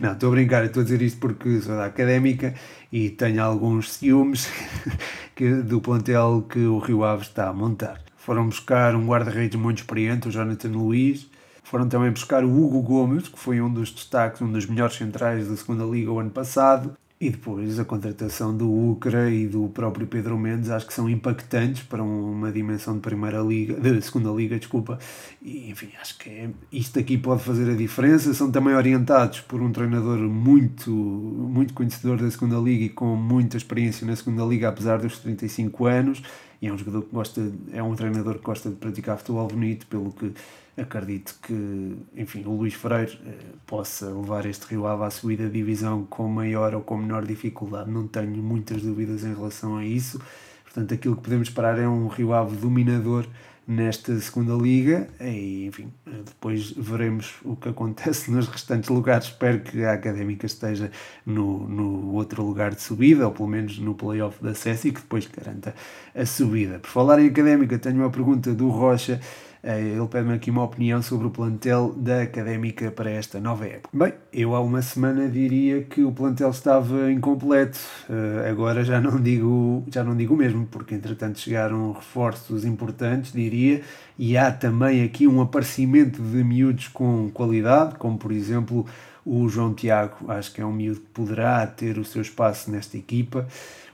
Não, 0.00 0.12
estou 0.12 0.30
a 0.30 0.32
brincar, 0.32 0.64
estou 0.64 0.80
a 0.80 0.84
dizer 0.84 1.00
isto 1.00 1.20
porque 1.20 1.60
sou 1.60 1.76
da 1.76 1.86
académica 1.86 2.54
e 2.90 3.10
tenho 3.10 3.42
alguns 3.42 3.92
ciúmes 3.92 4.50
que, 5.36 5.48
do 5.54 5.80
plantel 5.80 6.44
que 6.48 6.58
o 6.58 6.78
Rio 6.78 7.04
Ave 7.04 7.22
está 7.22 7.48
a 7.48 7.52
montar. 7.52 8.00
Foram 8.16 8.46
buscar 8.46 8.94
um 8.94 9.06
guarda-redes 9.06 9.58
muito 9.58 9.78
experiente, 9.78 10.28
o 10.28 10.30
Jonathan 10.30 10.70
Luiz. 10.70 11.30
Foram 11.62 11.88
também 11.88 12.10
buscar 12.10 12.44
o 12.44 12.50
Hugo 12.50 12.82
Gomes, 12.82 13.28
que 13.28 13.38
foi 13.38 13.60
um 13.60 13.72
dos 13.72 13.90
destaques, 13.90 14.42
um 14.42 14.50
dos 14.50 14.66
melhores 14.66 14.96
centrais 14.96 15.48
da 15.48 15.56
segunda 15.56 15.84
Liga 15.84 16.12
o 16.12 16.18
ano 16.18 16.30
passado. 16.30 16.96
E 17.22 17.30
depois 17.30 17.78
a 17.78 17.84
contratação 17.84 18.52
do 18.56 18.68
Ucra 18.68 19.30
e 19.30 19.46
do 19.46 19.68
próprio 19.68 20.08
Pedro 20.08 20.36
Mendes 20.36 20.70
acho 20.70 20.88
que 20.88 20.92
são 20.92 21.08
impactantes 21.08 21.84
para 21.84 22.02
uma 22.02 22.50
dimensão 22.50 22.94
de 22.96 23.00
primeira 23.00 23.38
liga, 23.38 23.74
de 23.80 24.02
segunda 24.02 24.28
liga, 24.30 24.58
desculpa. 24.58 24.98
E 25.40 25.70
enfim, 25.70 25.90
acho 26.00 26.18
que 26.18 26.28
é, 26.28 26.50
isto 26.72 26.98
aqui 26.98 27.16
pode 27.16 27.44
fazer 27.44 27.70
a 27.70 27.76
diferença. 27.76 28.34
São 28.34 28.50
também 28.50 28.74
orientados 28.74 29.38
por 29.38 29.62
um 29.62 29.70
treinador 29.70 30.18
muito, 30.18 30.90
muito 30.90 31.74
conhecedor 31.74 32.18
da 32.18 32.28
segunda 32.28 32.56
liga 32.56 32.86
e 32.86 32.88
com 32.88 33.14
muita 33.14 33.56
experiência 33.56 34.04
na 34.04 34.16
segunda 34.16 34.44
liga, 34.44 34.68
apesar 34.68 34.98
dos 34.98 35.20
35 35.20 35.86
anos. 35.86 36.24
E 36.60 36.66
é 36.66 36.72
um 36.72 36.76
jogador 36.76 37.02
que 37.02 37.14
gosta, 37.14 37.52
é 37.72 37.80
um 37.80 37.94
treinador 37.94 38.34
que 38.38 38.44
gosta 38.44 38.68
de 38.68 38.74
praticar 38.74 39.16
futebol 39.16 39.46
bonito, 39.46 39.86
pelo 39.86 40.10
que 40.10 40.32
acredito 40.76 41.38
que, 41.42 41.96
enfim, 42.16 42.44
o 42.46 42.52
Luís 42.52 42.74
Freire 42.74 43.18
eh, 43.26 43.32
possa 43.66 44.08
levar 44.08 44.46
este 44.46 44.66
Rio 44.66 44.86
Ave 44.86 45.04
à 45.04 45.10
subida 45.10 45.44
de 45.46 45.52
divisão 45.52 46.04
com 46.04 46.26
maior 46.28 46.74
ou 46.74 46.80
com 46.80 46.96
menor 46.96 47.26
dificuldade. 47.26 47.90
Não 47.90 48.06
tenho 48.06 48.42
muitas 48.42 48.82
dúvidas 48.82 49.24
em 49.24 49.34
relação 49.34 49.76
a 49.76 49.84
isso. 49.84 50.20
Portanto, 50.64 50.94
aquilo 50.94 51.16
que 51.16 51.22
podemos 51.22 51.48
esperar 51.48 51.78
é 51.78 51.86
um 51.86 52.08
Rio 52.08 52.32
Ave 52.32 52.56
dominador 52.56 53.26
nesta 53.66 54.18
segunda 54.18 54.54
liga 54.54 55.08
e 55.20 55.66
enfim, 55.66 55.92
depois 56.04 56.72
veremos 56.72 57.34
o 57.44 57.54
que 57.54 57.68
acontece 57.68 58.30
nos 58.30 58.48
restantes 58.48 58.88
lugares. 58.88 59.26
Espero 59.26 59.60
que 59.60 59.84
a 59.84 59.92
Académica 59.92 60.46
esteja 60.46 60.90
no, 61.24 61.68
no 61.68 62.12
outro 62.12 62.42
lugar 62.42 62.74
de 62.74 62.82
subida, 62.82 63.26
ou 63.26 63.32
pelo 63.32 63.48
menos 63.48 63.78
no 63.78 63.94
playoff 63.94 64.42
de 64.42 64.50
acesso 64.50 64.88
e 64.88 64.92
que 64.92 65.00
depois 65.00 65.26
garanta 65.26 65.74
a 66.14 66.26
subida. 66.26 66.78
Por 66.78 66.90
falar 66.90 67.20
em 67.20 67.28
Académica, 67.28 67.78
tenho 67.78 67.96
uma 67.96 68.10
pergunta 68.10 68.52
do 68.52 68.68
Rocha 68.68 69.20
eh, 69.20 69.51
ele 69.64 70.08
pede-me 70.08 70.34
aqui 70.34 70.50
uma 70.50 70.64
opinião 70.64 71.00
sobre 71.00 71.28
o 71.28 71.30
plantel 71.30 71.94
da 71.96 72.22
Académica 72.22 72.90
para 72.90 73.10
esta 73.10 73.38
nova 73.40 73.64
época. 73.64 73.96
Bem, 73.96 74.12
eu 74.32 74.56
há 74.56 74.60
uma 74.60 74.82
semana 74.82 75.28
diria 75.28 75.82
que 75.82 76.02
o 76.02 76.10
plantel 76.10 76.50
estava 76.50 77.12
incompleto. 77.12 77.78
Eh, 78.10 78.50
agora 78.50 78.82
já 78.82 79.00
não 79.00 79.20
digo 79.20 79.84
já 79.88 80.02
não 80.02 80.16
digo 80.16 80.36
mesmo, 80.36 80.66
porque 80.66 80.96
entretanto 80.96 81.38
chegaram 81.38 81.92
reforços 81.92 82.64
importantes, 82.64 83.32
diria, 83.32 83.82
e 84.18 84.36
há 84.36 84.50
também 84.50 85.04
aqui 85.04 85.28
um 85.28 85.40
aparecimento 85.40 86.20
de 86.20 86.42
miúdos 86.42 86.88
com 86.88 87.30
qualidade, 87.30 87.94
como 87.96 88.18
por 88.18 88.32
exemplo 88.32 88.84
o 89.24 89.48
João 89.48 89.72
Tiago, 89.74 90.30
acho 90.30 90.52
que 90.52 90.60
é 90.60 90.66
um 90.66 90.72
miúdo 90.72 91.00
que 91.00 91.06
poderá 91.08 91.66
ter 91.66 91.98
o 91.98 92.04
seu 92.04 92.22
espaço 92.22 92.70
nesta 92.70 92.96
equipa 92.96 93.46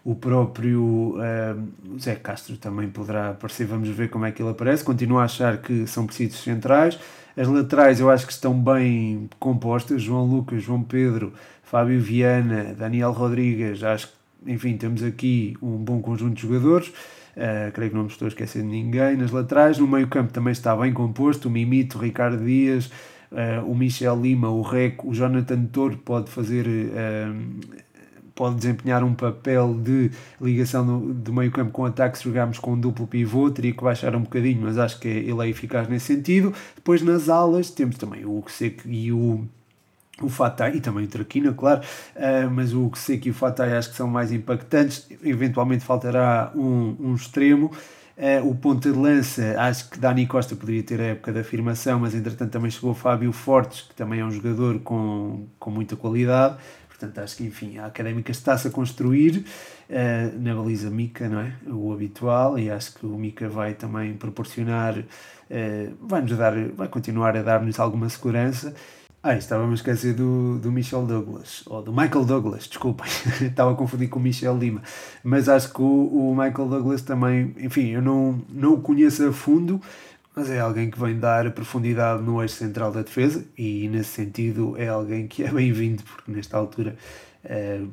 o 0.09 0.15
próprio 0.15 1.17
uh, 1.19 1.99
Zé 2.01 2.15
Castro 2.15 2.57
também 2.57 2.89
poderá 2.89 3.29
aparecer, 3.29 3.67
vamos 3.67 3.91
ver 3.91 4.09
como 4.09 4.25
é 4.25 4.33
que 4.33 4.41
ele 4.41 4.51
aparece. 4.51 4.83
Continuo 4.83 5.19
a 5.19 5.25
achar 5.25 5.59
que 5.59 5.87
são 5.87 6.07
precisos 6.07 6.43
centrais. 6.43 6.99
As 7.37 7.47
laterais 7.47 8.01
eu 8.01 8.11
acho 8.11 8.27
que 8.27 8.33
estão 8.33 8.59
bem 8.59 9.29
compostas: 9.39 10.01
João 10.01 10.25
Lucas, 10.25 10.63
João 10.63 10.83
Pedro, 10.83 11.35
Fábio 11.63 12.01
Viana, 12.01 12.75
Daniel 12.75 13.13
Rodrigues. 13.13 13.83
Acho 13.83 14.09
que, 14.09 14.51
enfim, 14.51 14.79
temos 14.79 15.03
aqui 15.03 15.57
um 15.61 15.77
bom 15.77 16.01
conjunto 16.01 16.37
de 16.37 16.41
jogadores. 16.41 16.89
Uh, 16.89 17.71
creio 17.75 17.91
que 17.91 17.97
não 17.97 18.05
me 18.05 18.11
estou 18.11 18.25
a 18.25 18.29
esquecer 18.31 18.63
de 18.63 18.69
ninguém. 18.69 19.15
Nas 19.15 19.31
laterais, 19.31 19.79
no 19.79 19.87
meio-campo 19.87 20.33
também 20.33 20.53
está 20.53 20.75
bem 20.75 20.91
composto: 20.91 21.49
o 21.49 21.51
Mimito, 21.51 21.99
Ricardo 21.99 22.43
Dias, 22.43 22.91
uh, 23.33 23.71
o 23.71 23.75
Michel 23.75 24.21
Lima, 24.21 24.49
o 24.49 24.63
Reco, 24.63 25.11
o 25.11 25.15
Jonathan 25.15 25.65
Toro 25.67 25.97
pode 25.99 26.31
fazer. 26.31 26.67
Uh, 26.67 27.89
pode 28.35 28.55
desempenhar 28.55 29.03
um 29.03 29.15
papel 29.15 29.75
de 29.75 30.13
ligação 30.41 31.01
do 31.13 31.33
meio 31.33 31.51
campo 31.51 31.73
com 31.73 31.85
ataque 31.85 32.19
se 32.19 32.23
jogarmos 32.23 32.61
com 32.61 32.75
um 32.75 32.79
duplo 32.79 33.05
pivô, 33.05 33.51
teria 33.51 33.73
que 33.73 33.83
baixar 33.83 34.15
um 34.15 34.21
bocadinho, 34.21 34.61
mas 34.63 34.79
acho 34.79 35.01
que 35.01 35.09
ele 35.09 35.45
é 35.45 35.49
eficaz 35.49 35.89
nesse 35.89 36.15
sentido. 36.15 36.55
Depois 36.77 37.03
nas 37.03 37.29
alas 37.29 37.69
temos 37.69 37.99
também 37.99 38.25
o 38.25 38.45
Seco 38.47 38.89
e 38.89 39.13
o 39.13 39.45
o 40.21 40.29
Fatai 40.29 40.77
e 40.77 40.81
também 40.81 41.05
o 41.05 41.09
Traquina, 41.09 41.53
claro, 41.53 41.81
uh, 42.17 42.51
mas 42.51 42.75
o 42.75 42.91
Seco 42.95 43.29
e 43.29 43.31
o 43.31 43.35
Fatai 43.35 43.77
acho 43.77 43.91
que 43.91 43.97
são 43.97 44.09
mais 44.09 44.33
impactantes. 44.33 45.07
Eventualmente 45.25 45.85
faltará 45.85 46.53
um, 46.55 46.97
um 47.01 47.15
extremo. 47.15 47.71
Uh, 48.19 48.49
o 48.49 48.53
ponta 48.53 48.91
de 48.91 48.99
lança, 48.99 49.55
acho 49.61 49.91
que 49.91 49.97
Dani 49.97 50.27
Costa 50.27 50.57
poderia 50.57 50.83
ter 50.83 51.01
a 51.01 51.05
época 51.05 51.33
da 51.33 51.39
afirmação, 51.39 52.01
mas 52.01 52.17
entretanto 52.17 52.51
também 52.51 52.69
chegou 52.69 52.93
Fábio 52.93 53.31
Fortes, 53.31 53.83
que 53.83 53.95
também 53.95 54.19
é 54.19 54.25
um 54.25 54.31
jogador 54.33 54.81
com, 54.81 55.47
com 55.57 55.71
muita 55.71 55.95
qualidade. 55.95 56.57
Portanto, 56.89 57.21
acho 57.21 57.37
que, 57.37 57.45
enfim, 57.45 57.79
a 57.79 57.87
académica 57.87 58.33
está-se 58.33 58.67
a 58.67 58.73
construir 58.73 59.45
uh, 59.89 60.41
na 60.41 60.53
baliza 60.53 60.91
Mica, 60.91 61.29
não 61.29 61.39
é? 61.39 61.53
O 61.69 61.93
habitual, 61.93 62.59
e 62.59 62.69
acho 62.69 62.95
que 62.95 63.07
o 63.07 63.17
Mica 63.17 63.49
vai 63.49 63.75
também 63.75 64.15
proporcionar, 64.15 64.99
uh, 64.99 65.05
vai-nos 66.01 66.37
dar, 66.37 66.59
vai 66.71 66.89
continuar 66.89 67.37
a 67.37 67.43
dar-nos 67.43 67.79
alguma 67.79 68.09
segurança. 68.09 68.75
Ah, 69.29 69.37
estava-me 69.37 69.73
a 69.73 69.75
esquecer 69.75 70.15
do, 70.15 70.59
do 70.59 70.73
Michel 70.73 71.05
Douglas, 71.05 71.63
ou 71.67 71.83
do 71.83 71.93
Michael 71.93 72.25
Douglas, 72.25 72.67
desculpem, 72.67 73.07
estava 73.45 73.73
a 73.73 73.75
confundir 73.75 74.09
com 74.09 74.19
o 74.19 74.23
Michel 74.23 74.57
Lima, 74.57 74.83
mas 75.23 75.51
acho 75.51 75.71
que 75.71 75.83
o, 75.83 76.31
o 76.31 76.35
Michael 76.35 76.67
Douglas 76.67 77.03
também, 77.03 77.55
enfim, 77.59 77.89
eu 77.89 78.01
não, 78.01 78.43
não 78.49 78.73
o 78.73 78.81
conheço 78.81 79.29
a 79.29 79.31
fundo, 79.31 79.83
mas 80.35 80.49
é 80.49 80.61
alguém 80.61 80.91
que 80.91 80.99
vem 80.99 81.19
dar 81.19 81.51
profundidade 81.51 82.23
no 82.23 82.41
eixo 82.41 82.55
central 82.55 82.91
da 82.91 83.03
defesa 83.03 83.45
e 83.59 83.87
nesse 83.89 84.09
sentido 84.13 84.75
é 84.79 84.89
alguém 84.89 85.29
que 85.29 85.45
é 85.45 85.53
bem-vindo 85.53 86.03
porque 86.05 86.33
nesta 86.33 86.57
altura 86.57 86.97
uh, 87.45 87.87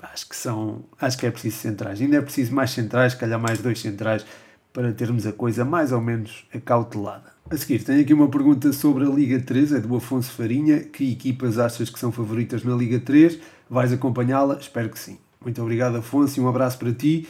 acho 0.00 0.28
que 0.28 0.34
são 0.34 0.84
acho 1.00 1.16
que 1.16 1.26
é 1.26 1.30
preciso 1.30 1.58
centrais 1.58 2.00
ainda 2.00 2.16
é 2.16 2.20
preciso 2.20 2.52
mais 2.52 2.72
centrais 2.72 3.14
calhar 3.14 3.38
mais 3.38 3.60
dois 3.60 3.78
centrais 3.78 4.26
para 4.72 4.92
termos 4.92 5.28
a 5.28 5.32
coisa 5.32 5.64
mais 5.64 5.92
ou 5.92 6.00
menos 6.00 6.44
acautelada 6.52 7.35
a 7.48 7.56
seguir 7.56 7.82
tenho 7.84 8.00
aqui 8.00 8.12
uma 8.12 8.28
pergunta 8.28 8.72
sobre 8.72 9.04
a 9.04 9.08
Liga 9.08 9.40
3 9.40 9.72
é 9.72 9.80
do 9.80 9.94
Afonso 9.94 10.32
Farinha 10.32 10.80
que 10.80 11.12
equipas 11.12 11.58
achas 11.58 11.88
que 11.88 11.98
são 11.98 12.10
favoritas 12.10 12.64
na 12.64 12.74
Liga 12.74 12.98
3 12.98 13.38
vais 13.70 13.92
acompanhá-la 13.92 14.58
espero 14.60 14.88
que 14.88 14.98
sim 14.98 15.18
muito 15.40 15.60
obrigado 15.62 15.96
Afonso 15.96 16.40
e 16.40 16.42
um 16.42 16.48
abraço 16.48 16.78
para 16.78 16.92
ti 16.92 17.28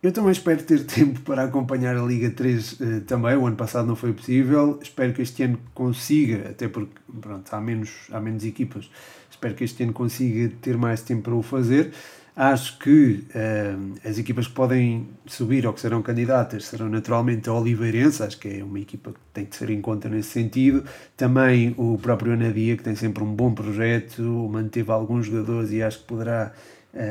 eu 0.00 0.12
também 0.12 0.30
espero 0.30 0.62
ter 0.62 0.84
tempo 0.86 1.20
para 1.20 1.44
acompanhar 1.44 1.96
a 1.96 2.02
Liga 2.02 2.30
3 2.30 2.72
uh, 2.72 2.76
eh, 2.80 3.00
também. 3.00 3.36
O 3.36 3.46
ano 3.46 3.56
passado 3.56 3.86
não 3.86 3.96
foi 3.96 4.12
possível. 4.12 4.78
Espero 4.80 5.12
que 5.12 5.22
este 5.22 5.42
ano 5.42 5.58
consiga, 5.74 6.50
até 6.50 6.68
porque 6.68 6.94
pronto, 7.20 7.52
há, 7.52 7.60
menos, 7.60 7.90
há 8.12 8.20
menos 8.20 8.44
equipas. 8.44 8.88
Espero 9.28 9.56
que 9.56 9.64
este 9.64 9.82
ano 9.82 9.92
consiga 9.92 10.52
ter 10.62 10.76
mais 10.76 11.02
tempo 11.02 11.22
para 11.22 11.34
o 11.34 11.42
fazer. 11.42 11.92
Acho 12.40 12.78
que 12.78 13.24
uh, 13.34 14.08
as 14.08 14.16
equipas 14.16 14.46
que 14.46 14.52
podem 14.52 15.08
subir 15.26 15.66
ou 15.66 15.72
que 15.72 15.80
serão 15.80 16.00
candidatas 16.00 16.66
serão 16.66 16.88
naturalmente 16.88 17.48
a 17.48 17.52
Oliveirense, 17.52 18.22
acho 18.22 18.38
que 18.38 18.60
é 18.60 18.62
uma 18.62 18.78
equipa 18.78 19.10
que 19.10 19.18
tem 19.34 19.44
de 19.44 19.56
ser 19.56 19.70
em 19.70 19.80
conta 19.80 20.08
nesse 20.08 20.28
sentido. 20.28 20.84
Também 21.16 21.74
o 21.76 21.98
próprio 21.98 22.34
Anadia, 22.34 22.76
que 22.76 22.84
tem 22.84 22.94
sempre 22.94 23.24
um 23.24 23.34
bom 23.34 23.52
projeto, 23.52 24.22
manteve 24.52 24.88
alguns 24.92 25.26
jogadores 25.26 25.72
e 25.72 25.82
acho 25.82 25.98
que 25.98 26.04
poderá 26.04 26.52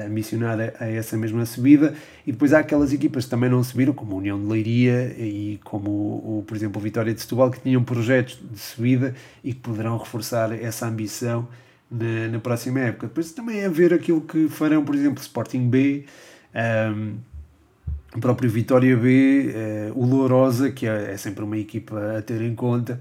missionar 0.10 0.58
a, 0.80 0.86
essa 0.86 1.18
mesma 1.18 1.46
subida. 1.46 1.94
E 2.26 2.32
depois 2.32 2.54
há 2.54 2.60
aquelas 2.60 2.94
equipas 2.94 3.26
que 3.26 3.30
também 3.30 3.50
não 3.50 3.62
subiram, 3.62 3.92
como 3.92 4.14
a 4.14 4.20
União 4.20 4.40
de 4.40 4.48
Leiria 4.48 5.14
e 5.20 5.60
como, 5.62 5.92
o, 5.92 6.46
por 6.48 6.56
exemplo, 6.56 6.80
o 6.80 6.82
Vitória 6.82 7.14
de 7.14 7.20
Setúbal, 7.20 7.52
que 7.52 7.60
tinham 7.60 7.84
projetos 7.84 8.40
de 8.50 8.60
subida 8.60 9.14
e 9.44 9.54
que 9.54 9.60
poderão 9.60 9.98
reforçar 9.98 10.54
essa 10.54 10.88
ambição 10.88 11.50
na, 11.90 12.28
na 12.30 12.40
próxima 12.40 12.80
época. 12.82 13.08
Depois 13.08 13.32
também 13.32 13.60
é 13.60 13.70
ver 13.70 13.94
aquilo 13.94 14.22
que 14.22 14.48
farão, 14.48 14.84
por 14.84 14.96
exemplo, 14.96 15.22
Sporting 15.22 15.70
B, 15.70 16.06
um, 16.96 17.16
o 18.16 18.20
próprio 18.20 18.50
Vitória 18.50 18.96
B, 18.96 19.54
uh, 19.94 20.00
o 20.00 20.06
Lourosa, 20.06 20.72
que 20.72 20.88
é, 20.88 21.12
é, 21.12 21.18
sempre 21.18 21.44
uma 21.44 21.58
equipa 21.58 22.18
a 22.18 22.22
ter 22.22 22.42
em 22.42 22.56
conta, 22.56 23.00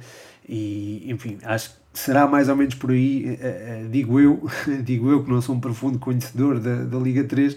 e 0.49 1.05
enfim, 1.11 1.39
acho 1.45 1.71
que 1.71 1.77
será 1.95 2.27
mais 2.27 2.49
ou 2.49 2.57
menos 2.57 2.75
por 2.75 2.91
aí, 2.91 3.39
uh, 3.41 3.87
uh, 3.87 3.89
digo 3.89 4.21
eu, 4.21 4.49
digo 4.83 5.11
eu 5.11 5.25
que 5.25 5.31
não 5.31 5.41
sou 5.41 5.55
um 5.55 5.61
profundo 5.61 5.99
conhecedor 5.99 6.59
da, 6.61 6.85
da 6.85 6.99
Liga 6.99 7.25
3, 7.25 7.57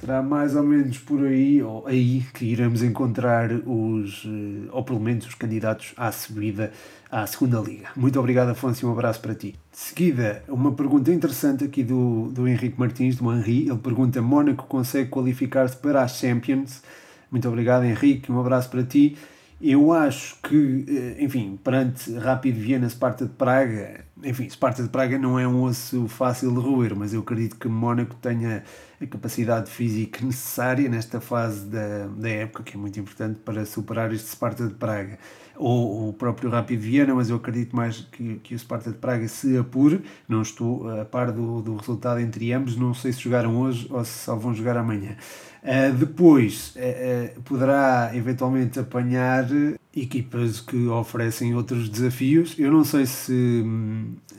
será 0.00 0.22
mais 0.22 0.56
ou 0.56 0.62
menos 0.62 0.98
por 0.98 1.22
aí, 1.24 1.62
ou 1.62 1.86
aí, 1.86 2.24
que 2.32 2.46
iremos 2.46 2.82
encontrar 2.82 3.52
os, 3.52 4.26
ou 4.72 4.82
pelo 4.82 4.98
menos 4.98 5.26
os 5.26 5.34
candidatos 5.34 5.92
à 5.96 6.10
subida 6.10 6.72
à 7.10 7.26
segunda 7.26 7.60
Liga. 7.60 7.88
Muito 7.94 8.18
obrigado, 8.18 8.48
Afonso, 8.48 8.84
e 8.84 8.88
um 8.88 8.92
abraço 8.92 9.20
para 9.20 9.34
ti. 9.34 9.54
De 9.70 9.78
seguida, 9.78 10.42
uma 10.48 10.72
pergunta 10.72 11.12
interessante 11.12 11.64
aqui 11.64 11.82
do, 11.82 12.30
do 12.32 12.48
Henrique 12.48 12.78
Martins, 12.78 13.16
do 13.16 13.30
Henri. 13.30 13.68
Ele 13.68 13.78
pergunta: 13.78 14.22
Mónaco 14.22 14.64
consegue 14.66 15.10
qualificar-se 15.10 15.76
para 15.76 16.02
as 16.02 16.16
Champions? 16.16 16.82
Muito 17.30 17.46
obrigado, 17.48 17.84
Henrique, 17.84 18.32
um 18.32 18.40
abraço 18.40 18.70
para 18.70 18.82
ti. 18.82 19.16
Eu 19.60 19.92
acho 19.92 20.36
que, 20.42 20.86
eh, 20.88 21.22
enfim, 21.22 21.58
perante 21.62 22.10
Rápido 22.14 22.58
Viena, 22.58 22.88
Sparta 22.88 23.26
de 23.26 23.32
Praga, 23.32 24.00
enfim, 24.24 24.48
Sparta 24.48 24.82
de 24.82 24.88
Praga 24.88 25.18
não 25.18 25.38
é 25.38 25.46
um 25.46 25.62
osso 25.64 26.08
fácil 26.08 26.50
de 26.50 26.58
roer, 26.58 26.96
mas 26.96 27.12
eu 27.12 27.20
acredito 27.20 27.56
que 27.56 27.68
Mónaco 27.68 28.14
tenha 28.16 28.64
a 29.00 29.06
capacidade 29.06 29.70
física 29.70 30.20
necessária 30.24 30.88
nesta 30.88 31.20
fase 31.20 31.66
da, 31.66 32.06
da 32.06 32.28
época, 32.28 32.62
que 32.62 32.76
é 32.76 32.78
muito 32.78 32.98
importante 33.00 33.40
para 33.40 33.64
superar 33.64 34.12
este 34.12 34.28
Sparta 34.28 34.66
de 34.66 34.74
Praga 34.74 35.18
ou 35.60 36.08
o 36.08 36.12
próprio 36.14 36.48
Rápido 36.48 36.80
Viena, 36.80 37.14
mas 37.14 37.28
eu 37.28 37.36
acredito 37.36 37.76
mais 37.76 38.00
que, 38.00 38.36
que 38.36 38.54
o 38.54 38.58
Sparta 38.58 38.90
de 38.90 38.96
Praga 38.96 39.28
se 39.28 39.58
apure. 39.58 40.00
Não 40.26 40.40
estou 40.40 40.88
a 41.00 41.04
par 41.04 41.30
do, 41.30 41.60
do 41.60 41.76
resultado 41.76 42.18
entre 42.18 42.50
ambos, 42.52 42.76
não 42.76 42.94
sei 42.94 43.12
se 43.12 43.20
jogaram 43.20 43.56
hoje 43.60 43.86
ou 43.90 44.02
se 44.02 44.24
só 44.24 44.34
vão 44.36 44.54
jogar 44.54 44.78
amanhã. 44.78 45.16
Uh, 45.62 45.94
depois 45.94 46.74
uh, 46.76 47.38
uh, 47.38 47.42
poderá 47.42 48.10
eventualmente 48.14 48.80
apanhar 48.80 49.46
equipas 49.94 50.60
que 50.60 50.86
oferecem 50.86 51.54
outros 51.54 51.90
desafios. 51.90 52.58
Eu 52.58 52.72
não 52.72 52.82
sei 52.82 53.04
se, 53.04 53.62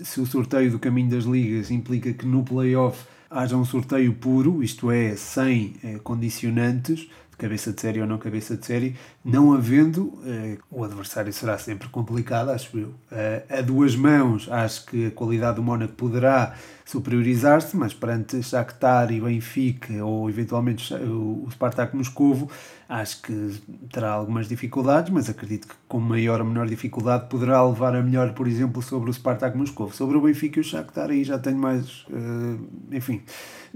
se 0.02 0.20
o 0.20 0.26
sorteio 0.26 0.72
do 0.72 0.80
caminho 0.80 1.12
das 1.12 1.26
ligas 1.26 1.70
implica 1.70 2.12
que 2.12 2.26
no 2.26 2.44
playoff 2.44 3.06
haja 3.32 3.56
um 3.56 3.66
sorteio 3.66 4.14
puro, 4.14 4.62
isto 4.62 4.92
é, 4.92 5.16
sem 5.16 5.74
condicionantes 6.04 7.08
cabeça 7.42 7.74
de 7.74 7.82
série 7.82 8.00
ou 8.00 8.06
não 8.06 8.20
cabeça 8.20 8.56
de 8.56 8.64
série, 8.64 8.96
não 9.26 9.52
havendo, 9.52 10.14
eh, 10.24 10.60
o 10.70 10.84
adversário 10.84 11.34
será 11.34 11.58
sempre 11.58 11.90
complicado, 11.90 12.52
acho 12.52 12.78
eu. 12.78 12.94
Eh, 13.12 13.44
a 13.50 13.62
duas 13.62 13.96
mãos, 13.96 14.48
acho 14.52 14.86
que 14.86 15.08
a 15.08 15.12
qualidade 15.12 15.56
do 15.56 15.64
Mónaco 15.64 15.94
poderá 15.94 16.54
superiorizar-se, 16.86 17.76
mas 17.76 17.94
perante 17.96 18.44
Shakhtar 18.44 19.12
e 19.12 19.20
Benfica, 19.20 20.06
ou 20.06 20.30
eventualmente 20.30 20.94
o 20.94 21.48
Spartak 21.50 21.96
Moscovo, 21.96 22.48
acho 22.88 23.22
que 23.24 23.62
terá 23.92 24.12
algumas 24.12 24.48
dificuldades, 24.48 25.12
mas 25.12 25.28
acredito 25.28 25.68
que 25.68 25.74
com 25.88 26.00
maior 26.00 26.42
ou 26.42 26.46
menor 26.46 26.68
dificuldade 26.68 27.28
poderá 27.28 27.64
levar 27.64 27.96
a 27.96 28.04
melhor, 28.04 28.34
por 28.34 28.48
exemplo, 28.48 28.84
sobre 28.84 29.10
o 29.10 29.14
Spartak 29.14 29.58
Moscovo. 29.58 29.96
Sobre 29.96 30.16
o 30.18 30.22
Benfica 30.22 30.60
e 30.60 30.62
o 30.62 30.64
Shakhtar 30.64 31.10
aí 31.10 31.24
já 31.24 31.40
tenho 31.40 31.58
mais, 31.58 32.06
uh, 32.10 32.60
enfim, 32.92 33.24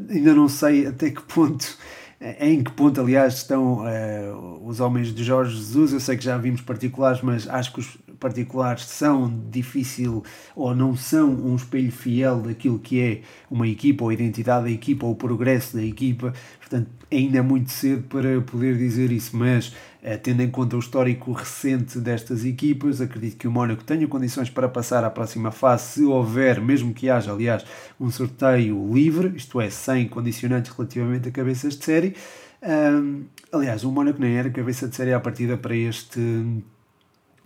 ainda 0.09 0.35
não 0.35 0.47
sei 0.49 0.85
até 0.85 1.09
que 1.09 1.21
ponto 1.23 1.77
em 2.19 2.63
que 2.63 2.71
ponto, 2.71 3.01
aliás, 3.01 3.35
estão 3.35 3.85
uh, 3.85 4.67
os 4.67 4.79
homens 4.79 5.13
de 5.13 5.23
Jorge 5.23 5.55
Jesus? 5.55 5.93
Eu 5.93 5.99
sei 5.99 6.17
que 6.17 6.23
já 6.23 6.37
vimos 6.37 6.61
particulares, 6.61 7.21
mas 7.21 7.47
acho 7.47 7.73
que 7.73 7.79
os 7.79 7.97
particulares 8.19 8.85
são 8.85 9.31
difícil 9.49 10.23
ou 10.55 10.75
não 10.75 10.95
são 10.95 11.29
um 11.29 11.55
espelho 11.55 11.91
fiel 11.91 12.41
daquilo 12.41 12.79
que 12.79 13.01
é 13.01 13.21
uma 13.49 13.67
equipa, 13.67 14.03
ou 14.03 14.09
a 14.09 14.13
identidade 14.13 14.65
da 14.65 14.71
equipa, 14.71 15.05
ou 15.05 15.13
o 15.13 15.15
progresso 15.15 15.75
da 15.75 15.83
equipa. 15.83 16.33
Portanto, 16.59 16.89
ainda 17.11 17.37
é 17.37 17.41
muito 17.41 17.71
cedo 17.71 18.03
para 18.03 18.41
poder 18.41 18.77
dizer 18.77 19.11
isso, 19.11 19.35
mas 19.37 19.67
uh, 19.67 20.17
tendo 20.21 20.41
em 20.41 20.49
conta 20.49 20.75
o 20.75 20.79
histórico 20.79 21.31
recente 21.31 21.99
destas 21.99 22.43
equipas, 22.43 23.01
acredito 23.01 23.37
que 23.37 23.47
o 23.47 23.51
Mónaco 23.51 23.83
tenha 23.83 24.07
condições 24.07 24.49
para 24.49 24.67
passar 24.67 25.03
à 25.03 25.09
próxima 25.09 25.51
fase, 25.51 25.83
se 25.83 26.03
houver, 26.03 26.59
mesmo 26.61 26.93
que 26.93 27.09
haja, 27.09 27.31
aliás, 27.31 27.65
um 27.99 28.09
sorteio 28.09 28.91
livre, 28.93 29.33
isto 29.35 29.61
é, 29.61 29.69
sem 29.69 30.07
condicionantes 30.07 30.71
relativamente 30.71 31.29
a 31.29 31.31
cabeças 31.31 31.77
de 31.77 31.85
série. 31.85 32.15
Um, 32.61 33.25
aliás, 33.51 33.83
o 33.83 33.91
Mónaco 33.91 34.19
nem 34.19 34.35
era 34.35 34.49
cabeça 34.49 34.87
de 34.87 34.95
série 34.95 35.13
à 35.13 35.19
partida 35.19 35.55
para 35.55 35.75
este 35.75 36.19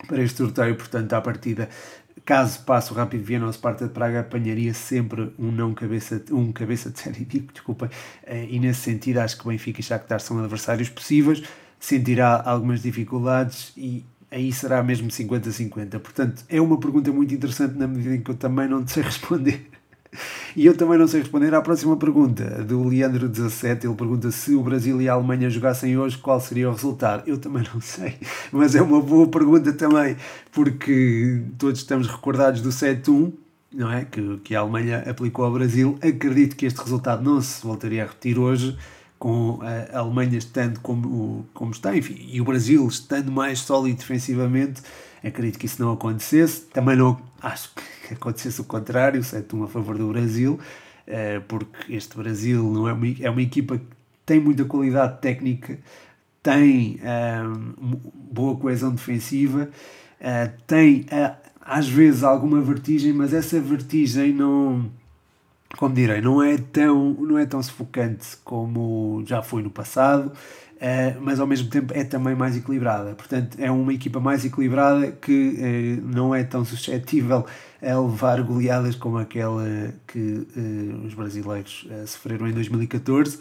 para 0.06 0.22
este 0.22 0.38
sorteio, 0.38 0.76
portanto, 0.76 1.12
à 1.12 1.20
partida, 1.20 1.68
caso 2.24 2.62
passe 2.64 2.92
o 2.92 2.94
Rápido 2.94 3.24
Viena 3.24 3.46
ou 3.46 3.52
Sparta 3.52 3.86
de 3.86 3.92
Praga, 3.92 4.20
apanharia 4.20 4.74
sempre 4.74 5.32
um 5.38 5.50
não 5.50 5.74
cabeça, 5.74 6.22
um 6.30 6.52
cabeça 6.52 6.90
de 6.90 7.00
série, 7.00 7.24
digo, 7.26 7.52
desculpa, 7.52 7.90
eh, 8.24 8.46
e 8.50 8.58
nesse 8.58 8.80
sentido 8.80 9.18
acho 9.18 9.38
que 9.38 9.48
Benfica 9.48 9.80
e 9.80 9.82
Shakhtar 9.82 10.20
são 10.20 10.38
adversários 10.38 10.88
possíveis, 10.88 11.42
sentirá 11.78 12.42
algumas 12.44 12.82
dificuldades 12.82 13.72
e 13.76 14.04
aí 14.30 14.52
será 14.52 14.82
mesmo 14.82 15.08
50-50. 15.08 15.98
Portanto, 15.98 16.44
é 16.48 16.60
uma 16.60 16.78
pergunta 16.78 17.10
muito 17.10 17.34
interessante 17.34 17.76
na 17.76 17.88
medida 17.88 18.14
em 18.14 18.22
que 18.22 18.30
eu 18.30 18.36
também 18.36 18.68
não 18.68 18.86
sei 18.86 19.02
responder. 19.04 19.66
E 20.56 20.66
eu 20.66 20.76
também 20.76 20.98
não 20.98 21.06
sei 21.06 21.20
responder 21.20 21.54
à 21.54 21.62
próxima 21.62 21.96
pergunta, 21.96 22.64
do 22.64 22.82
Leandro17. 22.82 23.84
Ele 23.84 23.94
pergunta 23.94 24.30
se 24.30 24.54
o 24.54 24.62
Brasil 24.62 25.00
e 25.00 25.08
a 25.08 25.12
Alemanha 25.12 25.48
jogassem 25.48 25.96
hoje, 25.96 26.18
qual 26.18 26.40
seria 26.40 26.68
o 26.68 26.72
resultado? 26.72 27.22
Eu 27.28 27.38
também 27.38 27.64
não 27.72 27.80
sei, 27.80 28.14
mas 28.50 28.74
é 28.74 28.82
uma 28.82 29.00
boa 29.00 29.28
pergunta 29.28 29.72
também, 29.72 30.16
porque 30.50 31.42
todos 31.58 31.80
estamos 31.80 32.08
recordados 32.08 32.60
do 32.60 32.70
7-1, 32.70 33.32
não 33.72 33.90
é? 33.90 34.04
Que, 34.04 34.38
que 34.38 34.54
a 34.56 34.60
Alemanha 34.60 35.04
aplicou 35.08 35.44
ao 35.44 35.52
Brasil. 35.52 35.96
Acredito 36.02 36.56
que 36.56 36.66
este 36.66 36.80
resultado 36.80 37.22
não 37.22 37.40
se 37.40 37.62
voltaria 37.62 38.02
a 38.02 38.06
repetir 38.06 38.38
hoje, 38.38 38.76
com 39.18 39.60
a 39.62 39.98
Alemanha 39.98 40.38
estando 40.38 40.80
como, 40.80 41.46
como 41.54 41.70
está, 41.70 41.96
enfim, 41.96 42.26
e 42.32 42.40
o 42.40 42.44
Brasil 42.44 42.86
estando 42.88 43.30
mais 43.30 43.60
sólido 43.60 43.98
defensivamente. 43.98 44.82
Acredito 45.22 45.58
que 45.58 45.66
isso 45.66 45.82
não 45.82 45.92
acontecesse. 45.92 46.62
Também 46.62 46.96
não 46.96 47.20
acho 47.42 47.70
que 48.06 48.14
acontecesse 48.14 48.60
o 48.60 48.64
contrário, 48.64 49.20
7-1 49.20 49.64
a 49.64 49.68
favor 49.68 49.96
do 49.96 50.08
Brasil, 50.08 50.58
eh, 51.06 51.40
porque 51.46 51.94
este 51.94 52.16
Brasil 52.16 52.62
não 52.62 52.88
é 52.88 52.92
uma, 52.92 53.06
é 53.20 53.30
uma 53.30 53.42
equipa 53.42 53.78
que 53.78 53.84
tem 54.24 54.40
muita 54.40 54.64
qualidade 54.64 55.20
técnica, 55.20 55.78
tem 56.42 57.00
um, 57.02 57.94
eh, 57.94 57.98
boa 58.30 58.56
coesão 58.56 58.90
defensiva, 58.92 59.68
uh, 60.20 60.62
tem 60.66 61.00
uh, 61.02 61.34
às 61.60 61.88
vezes 61.88 62.22
alguma 62.22 62.60
vertigem, 62.60 63.12
mas 63.12 63.34
essa 63.34 63.60
vertigem 63.60 64.32
não, 64.32 64.90
como 65.76 65.94
direi, 65.94 66.20
não 66.20 66.42
é 66.42 66.56
tão, 66.58 67.12
não 67.14 67.38
é 67.38 67.46
tão 67.46 67.62
sufocante 67.62 68.36
como 68.44 69.22
já 69.26 69.42
foi 69.42 69.62
no 69.62 69.70
passado. 69.70 70.32
Uh, 70.80 71.20
mas 71.20 71.38
ao 71.38 71.46
mesmo 71.46 71.68
tempo 71.68 71.92
é 71.94 72.02
também 72.04 72.34
mais 72.34 72.56
equilibrada. 72.56 73.14
Portanto, 73.14 73.58
é 73.60 73.70
uma 73.70 73.92
equipa 73.92 74.18
mais 74.18 74.46
equilibrada 74.46 75.12
que 75.12 76.00
uh, 76.00 76.06
não 76.06 76.34
é 76.34 76.42
tão 76.42 76.64
suscetível 76.64 77.44
a 77.82 78.00
levar 78.00 78.42
goleadas 78.42 78.94
como 78.94 79.18
aquela 79.18 79.92
que 80.06 80.18
uh, 80.56 81.06
os 81.06 81.12
brasileiros 81.12 81.86
sofreram 82.06 82.48
em 82.48 82.52
2014. 82.52 83.38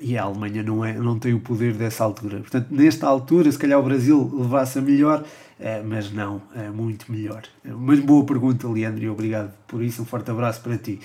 e 0.00 0.16
a 0.16 0.22
Alemanha 0.22 0.62
não, 0.62 0.84
é, 0.84 0.92
não 0.92 1.18
tem 1.18 1.34
o 1.34 1.40
poder 1.40 1.74
dessa 1.74 2.04
altura. 2.04 2.38
Portanto, 2.38 2.68
nesta 2.70 3.08
altura, 3.08 3.50
se 3.50 3.58
calhar 3.58 3.80
o 3.80 3.82
Brasil 3.82 4.30
levasse 4.32 4.78
a 4.78 4.82
melhor, 4.82 5.24
mas 5.84 6.12
não, 6.12 6.42
muito 6.74 7.10
melhor. 7.10 7.42
Mas 7.64 7.98
boa 8.00 8.24
pergunta, 8.24 8.68
Leandro, 8.68 9.02
e 9.02 9.08
obrigado 9.08 9.52
por 9.66 9.82
isso. 9.82 10.02
Um 10.02 10.04
forte 10.04 10.30
abraço 10.30 10.60
para 10.60 10.76
ti. 10.76 11.00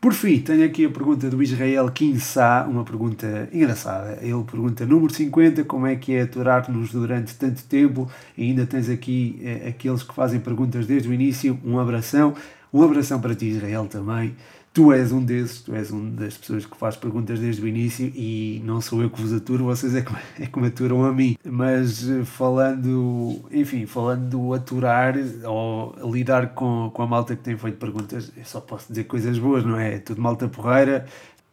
Por 0.00 0.14
fim, 0.14 0.40
tenho 0.40 0.64
aqui 0.64 0.86
a 0.86 0.88
pergunta 0.88 1.28
do 1.28 1.42
Israel 1.42 1.90
Kinsá, 1.90 2.66
uma 2.66 2.84
pergunta 2.84 3.50
engraçada. 3.52 4.18
Ele 4.22 4.42
pergunta, 4.44 4.86
número 4.86 5.12
50, 5.12 5.64
como 5.64 5.86
é 5.86 5.94
que 5.94 6.14
é 6.14 6.22
aturar-nos 6.22 6.90
durante 6.90 7.34
tanto 7.34 7.62
tempo? 7.64 8.10
E 8.34 8.44
ainda 8.44 8.64
tens 8.64 8.88
aqui 8.88 9.38
eh, 9.44 9.68
aqueles 9.68 10.02
que 10.02 10.14
fazem 10.14 10.40
perguntas 10.40 10.86
desde 10.86 11.06
o 11.06 11.12
início. 11.12 11.60
Um 11.62 11.78
abração. 11.78 12.34
Um 12.72 12.82
abração 12.82 13.20
para 13.20 13.34
ti, 13.34 13.48
Israel, 13.48 13.86
também. 13.90 14.34
Tu 14.72 14.92
és 14.92 15.10
um 15.10 15.24
desses, 15.24 15.62
tu 15.62 15.74
és 15.74 15.90
uma 15.90 16.08
das 16.12 16.36
pessoas 16.36 16.64
que 16.64 16.76
faz 16.76 16.96
perguntas 16.96 17.40
desde 17.40 17.60
o 17.60 17.66
início 17.66 18.06
e 18.14 18.62
não 18.64 18.80
sou 18.80 19.02
eu 19.02 19.10
que 19.10 19.20
vos 19.20 19.32
aturo, 19.32 19.64
vocês 19.64 19.96
é 19.96 20.02
que, 20.02 20.12
é 20.38 20.46
que 20.46 20.60
me 20.60 20.68
aturam 20.68 21.04
a 21.04 21.12
mim. 21.12 21.36
Mas 21.44 22.08
eh, 22.08 22.24
falando, 22.24 23.40
enfim, 23.50 23.84
falando 23.84 24.28
do 24.28 24.54
aturar 24.54 25.14
ou 25.44 25.92
lidar 26.12 26.54
com, 26.54 26.88
com 26.94 27.02
a 27.02 27.06
malta 27.06 27.34
que 27.34 27.42
tem 27.42 27.56
feito 27.56 27.78
perguntas, 27.78 28.30
eu 28.36 28.44
só 28.44 28.60
posso 28.60 28.86
dizer 28.88 29.04
coisas 29.04 29.36
boas, 29.40 29.64
não 29.64 29.76
é? 29.76 29.94
É 29.94 29.98
tudo 29.98 30.22
malta 30.22 30.48
porreira, 30.48 31.04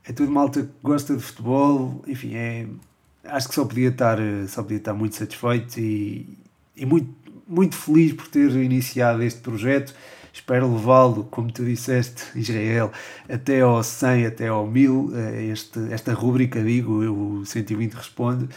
é 0.05 0.13
tudo 0.13 0.31
malta 0.31 0.61
que 0.61 0.69
gosta 0.83 1.15
de 1.15 1.23
futebol, 1.23 2.03
enfim, 2.05 2.35
é, 2.35 2.67
acho 3.23 3.49
que 3.49 3.55
só 3.55 3.65
podia 3.65 3.89
estar, 3.89 4.19
só 4.47 4.61
podia 4.61 4.77
estar 4.77 4.93
muito 4.93 5.15
satisfeito 5.15 5.79
e, 5.79 6.37
e 6.75 6.85
muito, 6.85 7.09
muito 7.47 7.75
feliz 7.75 8.13
por 8.13 8.27
ter 8.27 8.51
iniciado 8.51 9.23
este 9.23 9.39
projeto 9.41 9.95
Espero 10.37 10.71
levá-lo, 10.71 11.23
como 11.25 11.51
tu 11.51 11.65
disseste, 11.65 12.23
Israel, 12.35 12.91
até 13.27 13.61
ao 13.61 13.81
100, 13.81 14.27
até 14.27 14.47
ao 14.47 14.67
1000. 14.67 15.11
Este, 15.51 15.91
esta 15.91 16.13
rubrica, 16.13 16.63
digo, 16.63 16.93
o 16.93 17.45
120 17.45 17.93
responde. 17.93 18.47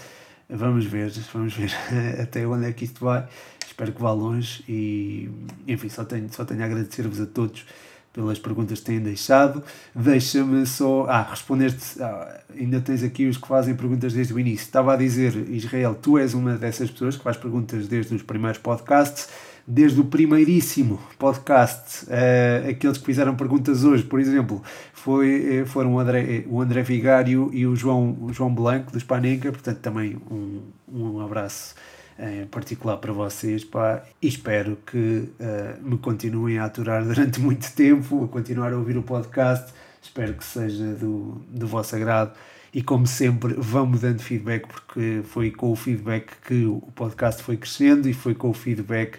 Vamos 0.49 0.85
ver, 0.85 1.11
vamos 1.33 1.55
ver 1.55 1.73
até 2.21 2.47
onde 2.47 2.67
é 2.67 2.73
que 2.73 2.85
isto 2.85 3.03
vai. 3.03 3.27
Espero 3.67 3.93
que 3.93 4.03
vá 4.03 4.13
longe 4.13 4.63
e, 4.69 5.31
enfim, 5.67 5.89
só 5.89 6.05
tenho, 6.05 6.31
só 6.31 6.45
tenho 6.45 6.61
a 6.63 6.67
agradecer-vos 6.67 7.19
a 7.19 7.27
todos 7.27 7.65
pelas 8.13 8.39
perguntas 8.39 8.81
que 8.81 8.85
têm 8.85 9.01
deixado. 9.01 9.63
Deixa-me 9.95 10.67
só. 10.67 11.07
Ah, 11.09 11.23
responder-te. 11.31 12.03
Ah, 12.03 12.41
ainda 12.55 12.79
tens 12.83 13.03
aqui 13.03 13.27
os 13.27 13.39
que 13.39 13.49
fazem 13.49 13.75
perguntas 13.75 14.13
desde 14.13 14.35
o 14.35 14.39
início. 14.39 14.65
Estava 14.65 14.93
a 14.93 14.97
dizer, 14.97 15.35
Israel, 15.49 15.95
tu 15.95 16.19
és 16.19 16.35
uma 16.35 16.59
dessas 16.59 16.91
pessoas 16.91 17.17
que 17.17 17.23
faz 17.23 17.39
perguntas 17.39 17.89
desde 17.89 18.15
os 18.15 18.23
primeiros 18.23 18.59
podcasts. 18.59 19.29
Desde 19.67 20.01
o 20.01 20.05
primeiríssimo 20.05 21.01
podcast, 21.19 22.07
uh, 22.07 22.71
aqueles 22.71 22.99
que 22.99 23.05
fizeram 23.05 23.37
perguntas 23.37 23.85
hoje, 23.85 24.03
por 24.03 24.19
exemplo, 24.19 24.63
foi, 24.93 25.61
eh, 25.61 25.65
foram 25.65 25.95
o 25.95 26.01
André, 26.01 26.45
o 26.49 26.61
André 26.61 26.83
Vigário 26.83 27.51
e 27.53 27.67
o 27.67 27.77
João, 27.77 28.17
o 28.21 28.33
João 28.33 28.53
Blanco, 28.53 28.91
do 28.91 28.99
Spanenka, 28.99 29.51
portanto 29.53 29.79
também 29.79 30.17
um, 30.31 30.63
um 30.93 31.21
abraço 31.21 31.75
em 32.19 32.47
particular 32.47 32.99
para 32.99 33.13
vocês, 33.13 33.65
pá, 33.65 34.03
e 34.21 34.29
espero 34.29 34.77
que 34.87 34.99
uh, 35.41 35.83
me 35.83 35.97
continuem 35.97 36.59
a 36.59 36.67
aturar 36.67 37.03
durante 37.07 37.41
muito 37.41 37.73
tempo, 37.73 38.25
a 38.25 38.29
continuar 38.29 38.73
a 38.73 38.77
ouvir 38.77 38.97
o 38.97 39.03
podcast, 39.03 39.73
espero 40.03 40.35
que 40.35 40.45
seja 40.45 40.95
do, 40.95 41.41
do 41.49 41.67
vosso 41.67 41.97
agrado 41.97 42.33
e 42.73 42.83
como 42.83 43.07
sempre 43.07 43.55
vão-me 43.55 43.99
dando 43.99 44.23
feedback 44.23 44.67
porque 44.67 45.23
foi 45.25 45.51
com 45.51 45.73
o 45.73 45.77
feedback 45.77 46.31
que 46.47 46.65
o 46.67 46.81
podcast 46.95 47.43
foi 47.43 47.57
crescendo 47.57 48.09
e 48.09 48.13
foi 48.13 48.35
com 48.35 48.51
o 48.51 48.55
feedback 48.55 49.19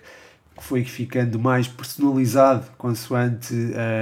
que 0.61 0.67
foi 0.67 0.83
ficando 0.85 1.39
mais 1.39 1.67
personalizado 1.67 2.67
consoante 2.77 3.53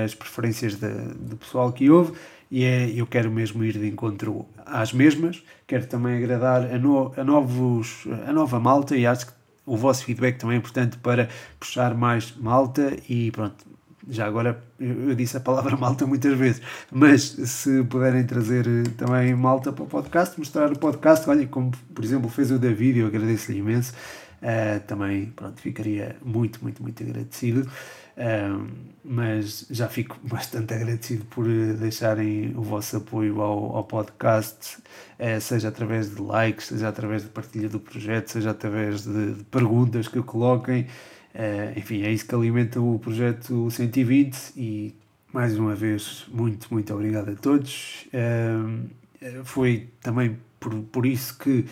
as 0.03 0.13
preferências 0.13 0.75
do 0.75 1.37
pessoal 1.37 1.71
que 1.71 1.89
ouve 1.89 2.11
e 2.51 2.65
é, 2.65 2.89
eu 2.89 3.07
quero 3.07 3.31
mesmo 3.31 3.63
ir 3.63 3.77
de 3.77 3.87
encontro 3.87 4.45
às 4.65 4.91
mesmas, 4.91 5.41
quero 5.65 5.85
também 5.85 6.17
agradar 6.17 6.63
a, 6.65 6.77
no, 6.77 7.13
a, 7.15 7.23
novos, 7.23 8.05
a 8.27 8.33
nova 8.33 8.59
malta 8.59 8.95
e 8.97 9.05
acho 9.05 9.27
que 9.27 9.33
o 9.65 9.77
vosso 9.77 10.03
feedback 10.03 10.37
também 10.37 10.55
é 10.55 10.59
importante 10.59 10.97
para 10.97 11.29
puxar 11.59 11.93
mais 11.93 12.35
malta 12.35 12.97
e 13.07 13.31
pronto, 13.31 13.65
já 14.09 14.25
agora 14.25 14.61
eu, 14.79 15.15
disse 15.15 15.37
a 15.37 15.39
palavra 15.39 15.77
malta 15.77 16.05
muitas 16.05 16.37
vezes, 16.37 16.61
mas 16.91 17.21
se 17.21 17.83
puderem 17.83 18.25
trazer 18.25 18.65
eh, 18.67 18.89
também 18.97 19.33
malta 19.33 19.71
para 19.71 19.83
o 19.83 19.87
podcast, 19.87 20.37
mostrar 20.37 20.71
o 20.71 20.77
podcast, 20.77 21.29
olha, 21.29 21.47
como 21.47 21.71
por 21.93 22.03
exemplo 22.03 22.29
fez 22.29 22.51
o 22.51 22.59
David, 22.59 22.99
eu 22.99 23.07
agradeço-lhe 23.07 23.59
imenso, 23.59 23.93
uh, 24.41 24.80
também 24.86 25.28
pronto, 25.28 25.60
ficaria 25.62 26.15
muito, 26.23 26.62
muito, 26.62 26.82
muito 26.82 27.04
agradecido. 27.04 27.69
Um, 28.17 28.67
mas 29.04 29.65
já 29.71 29.88
fico 29.88 30.19
bastante 30.28 30.73
agradecido 30.73 31.23
por 31.25 31.49
eh, 31.49 31.73
deixarem 31.73 32.54
o 32.54 32.62
vosso 32.62 32.97
apoio 32.97 33.41
ao, 33.41 33.78
ao 33.78 33.84
podcast, 33.86 34.78
uh, 34.78 35.39
seja 35.39 35.69
através 35.69 36.13
de 36.13 36.21
likes, 36.21 36.67
seja 36.67 36.89
através 36.89 37.23
de 37.23 37.30
partilha 37.30 37.69
do 37.69 37.80
projeto, 37.80 38.28
seja 38.30 38.52
através 38.52 39.04
de, 39.06 39.36
de 39.36 39.43
perguntas 39.45 40.08
que 40.08 40.21
coloquem. 40.21 40.88
Uh, 41.34 41.78
enfim, 41.78 42.02
é 42.04 42.12
isso 42.12 42.28
que 42.28 42.36
alimenta 42.36 42.82
o 42.82 42.99
projeto 42.99 43.71
120 43.71 44.54
e 44.58 44.95
mais 45.32 45.58
uma 45.58 45.75
vez, 45.75 46.25
muito, 46.30 46.67
muito 46.73 46.93
obrigado 46.93 47.30
a 47.30 47.36
todos. 47.36 48.08
foi 49.43 49.88
também 50.02 50.39
por, 50.60 50.73
por 50.86 51.06
isso 51.06 51.38
que 51.38 51.65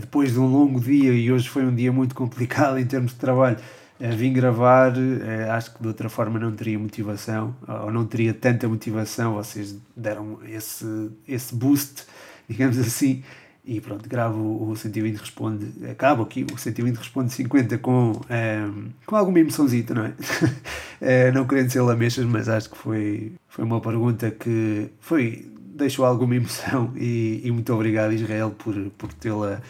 depois 0.00 0.32
de 0.32 0.40
um 0.40 0.46
longo 0.46 0.80
dia, 0.80 1.12
e 1.12 1.30
hoje 1.30 1.48
foi 1.48 1.64
um 1.64 1.74
dia 1.74 1.92
muito 1.92 2.14
complicado 2.14 2.78
em 2.78 2.86
termos 2.86 3.12
de 3.12 3.18
trabalho, 3.18 3.56
uh, 4.00 4.16
vim 4.16 4.32
gravar, 4.32 4.92
uh, 4.92 5.50
acho 5.52 5.74
que 5.74 5.82
de 5.82 5.88
outra 5.88 6.08
forma 6.08 6.38
não 6.38 6.52
teria 6.52 6.78
motivação, 6.78 7.54
ou 7.84 7.92
não 7.92 8.04
teria 8.06 8.34
tanta 8.34 8.68
motivação, 8.68 9.34
vocês 9.34 9.76
deram 9.96 10.38
esse, 10.46 11.10
esse 11.26 11.54
boost, 11.54 12.04
digamos 12.48 12.78
assim, 12.78 13.22
e 13.68 13.82
pronto, 13.82 14.08
gravo 14.08 14.70
o 14.70 14.74
120 14.74 15.16
Responde, 15.18 15.66
acabo 15.90 16.22
aqui 16.22 16.46
o 16.50 16.56
120 16.56 16.96
Responde 16.96 17.34
50 17.34 17.76
com, 17.76 18.12
um, 18.12 18.20
ehm, 18.30 18.86
com 19.04 19.14
alguma 19.14 19.40
emoçãozita, 19.40 19.92
não 19.92 20.06
é? 20.06 20.08
uh, 20.08 21.32
não 21.36 21.46
querendo 21.46 21.70
ser 21.70 21.82
lamechas, 21.82 22.24
mas 22.24 22.48
acho 22.48 22.70
que 22.70 22.78
foi, 22.78 23.34
foi 23.46 23.64
uma 23.66 23.78
pergunta 23.78 24.30
que 24.30 24.88
foi, 25.00 25.52
deixou 25.78 26.04
alguma 26.04 26.36
emoção 26.36 26.92
e, 26.96 27.40
e 27.44 27.50
muito 27.50 27.72
obrigado 27.72 28.12
Israel 28.12 28.50
por, 28.50 28.74
por 28.96 29.12
tê-la, 29.12 29.60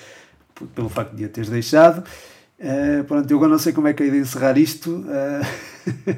pelo 0.75 0.89
facto 0.89 1.15
de 1.15 1.25
a 1.25 1.29
teres 1.29 1.49
deixado. 1.51 2.05
Uh, 2.59 3.05
pronto, 3.05 3.31
eu 3.31 3.37
agora 3.37 3.53
não 3.53 3.59
sei 3.59 3.73
como 3.73 3.87
é 3.87 3.93
que 3.93 4.03
é 4.03 4.11
de 4.11 4.19
encerrar 4.19 4.59
isto. 4.59 4.91
Uh, 4.91 6.17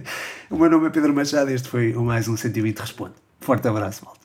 o 0.51 0.57
meu 0.57 0.71
nome 0.71 0.87
é 0.87 0.91
Pedro 0.91 1.15
Machado 1.15 1.51
e 1.51 1.55
este 1.55 1.69
foi 1.69 1.95
o 1.95 2.03
mais 2.03 2.29
um 2.29 2.37
120 2.37 2.79
Responde. 2.79 3.15
Forte 3.41 3.69
abraço, 3.69 4.05
malta. 4.05 4.19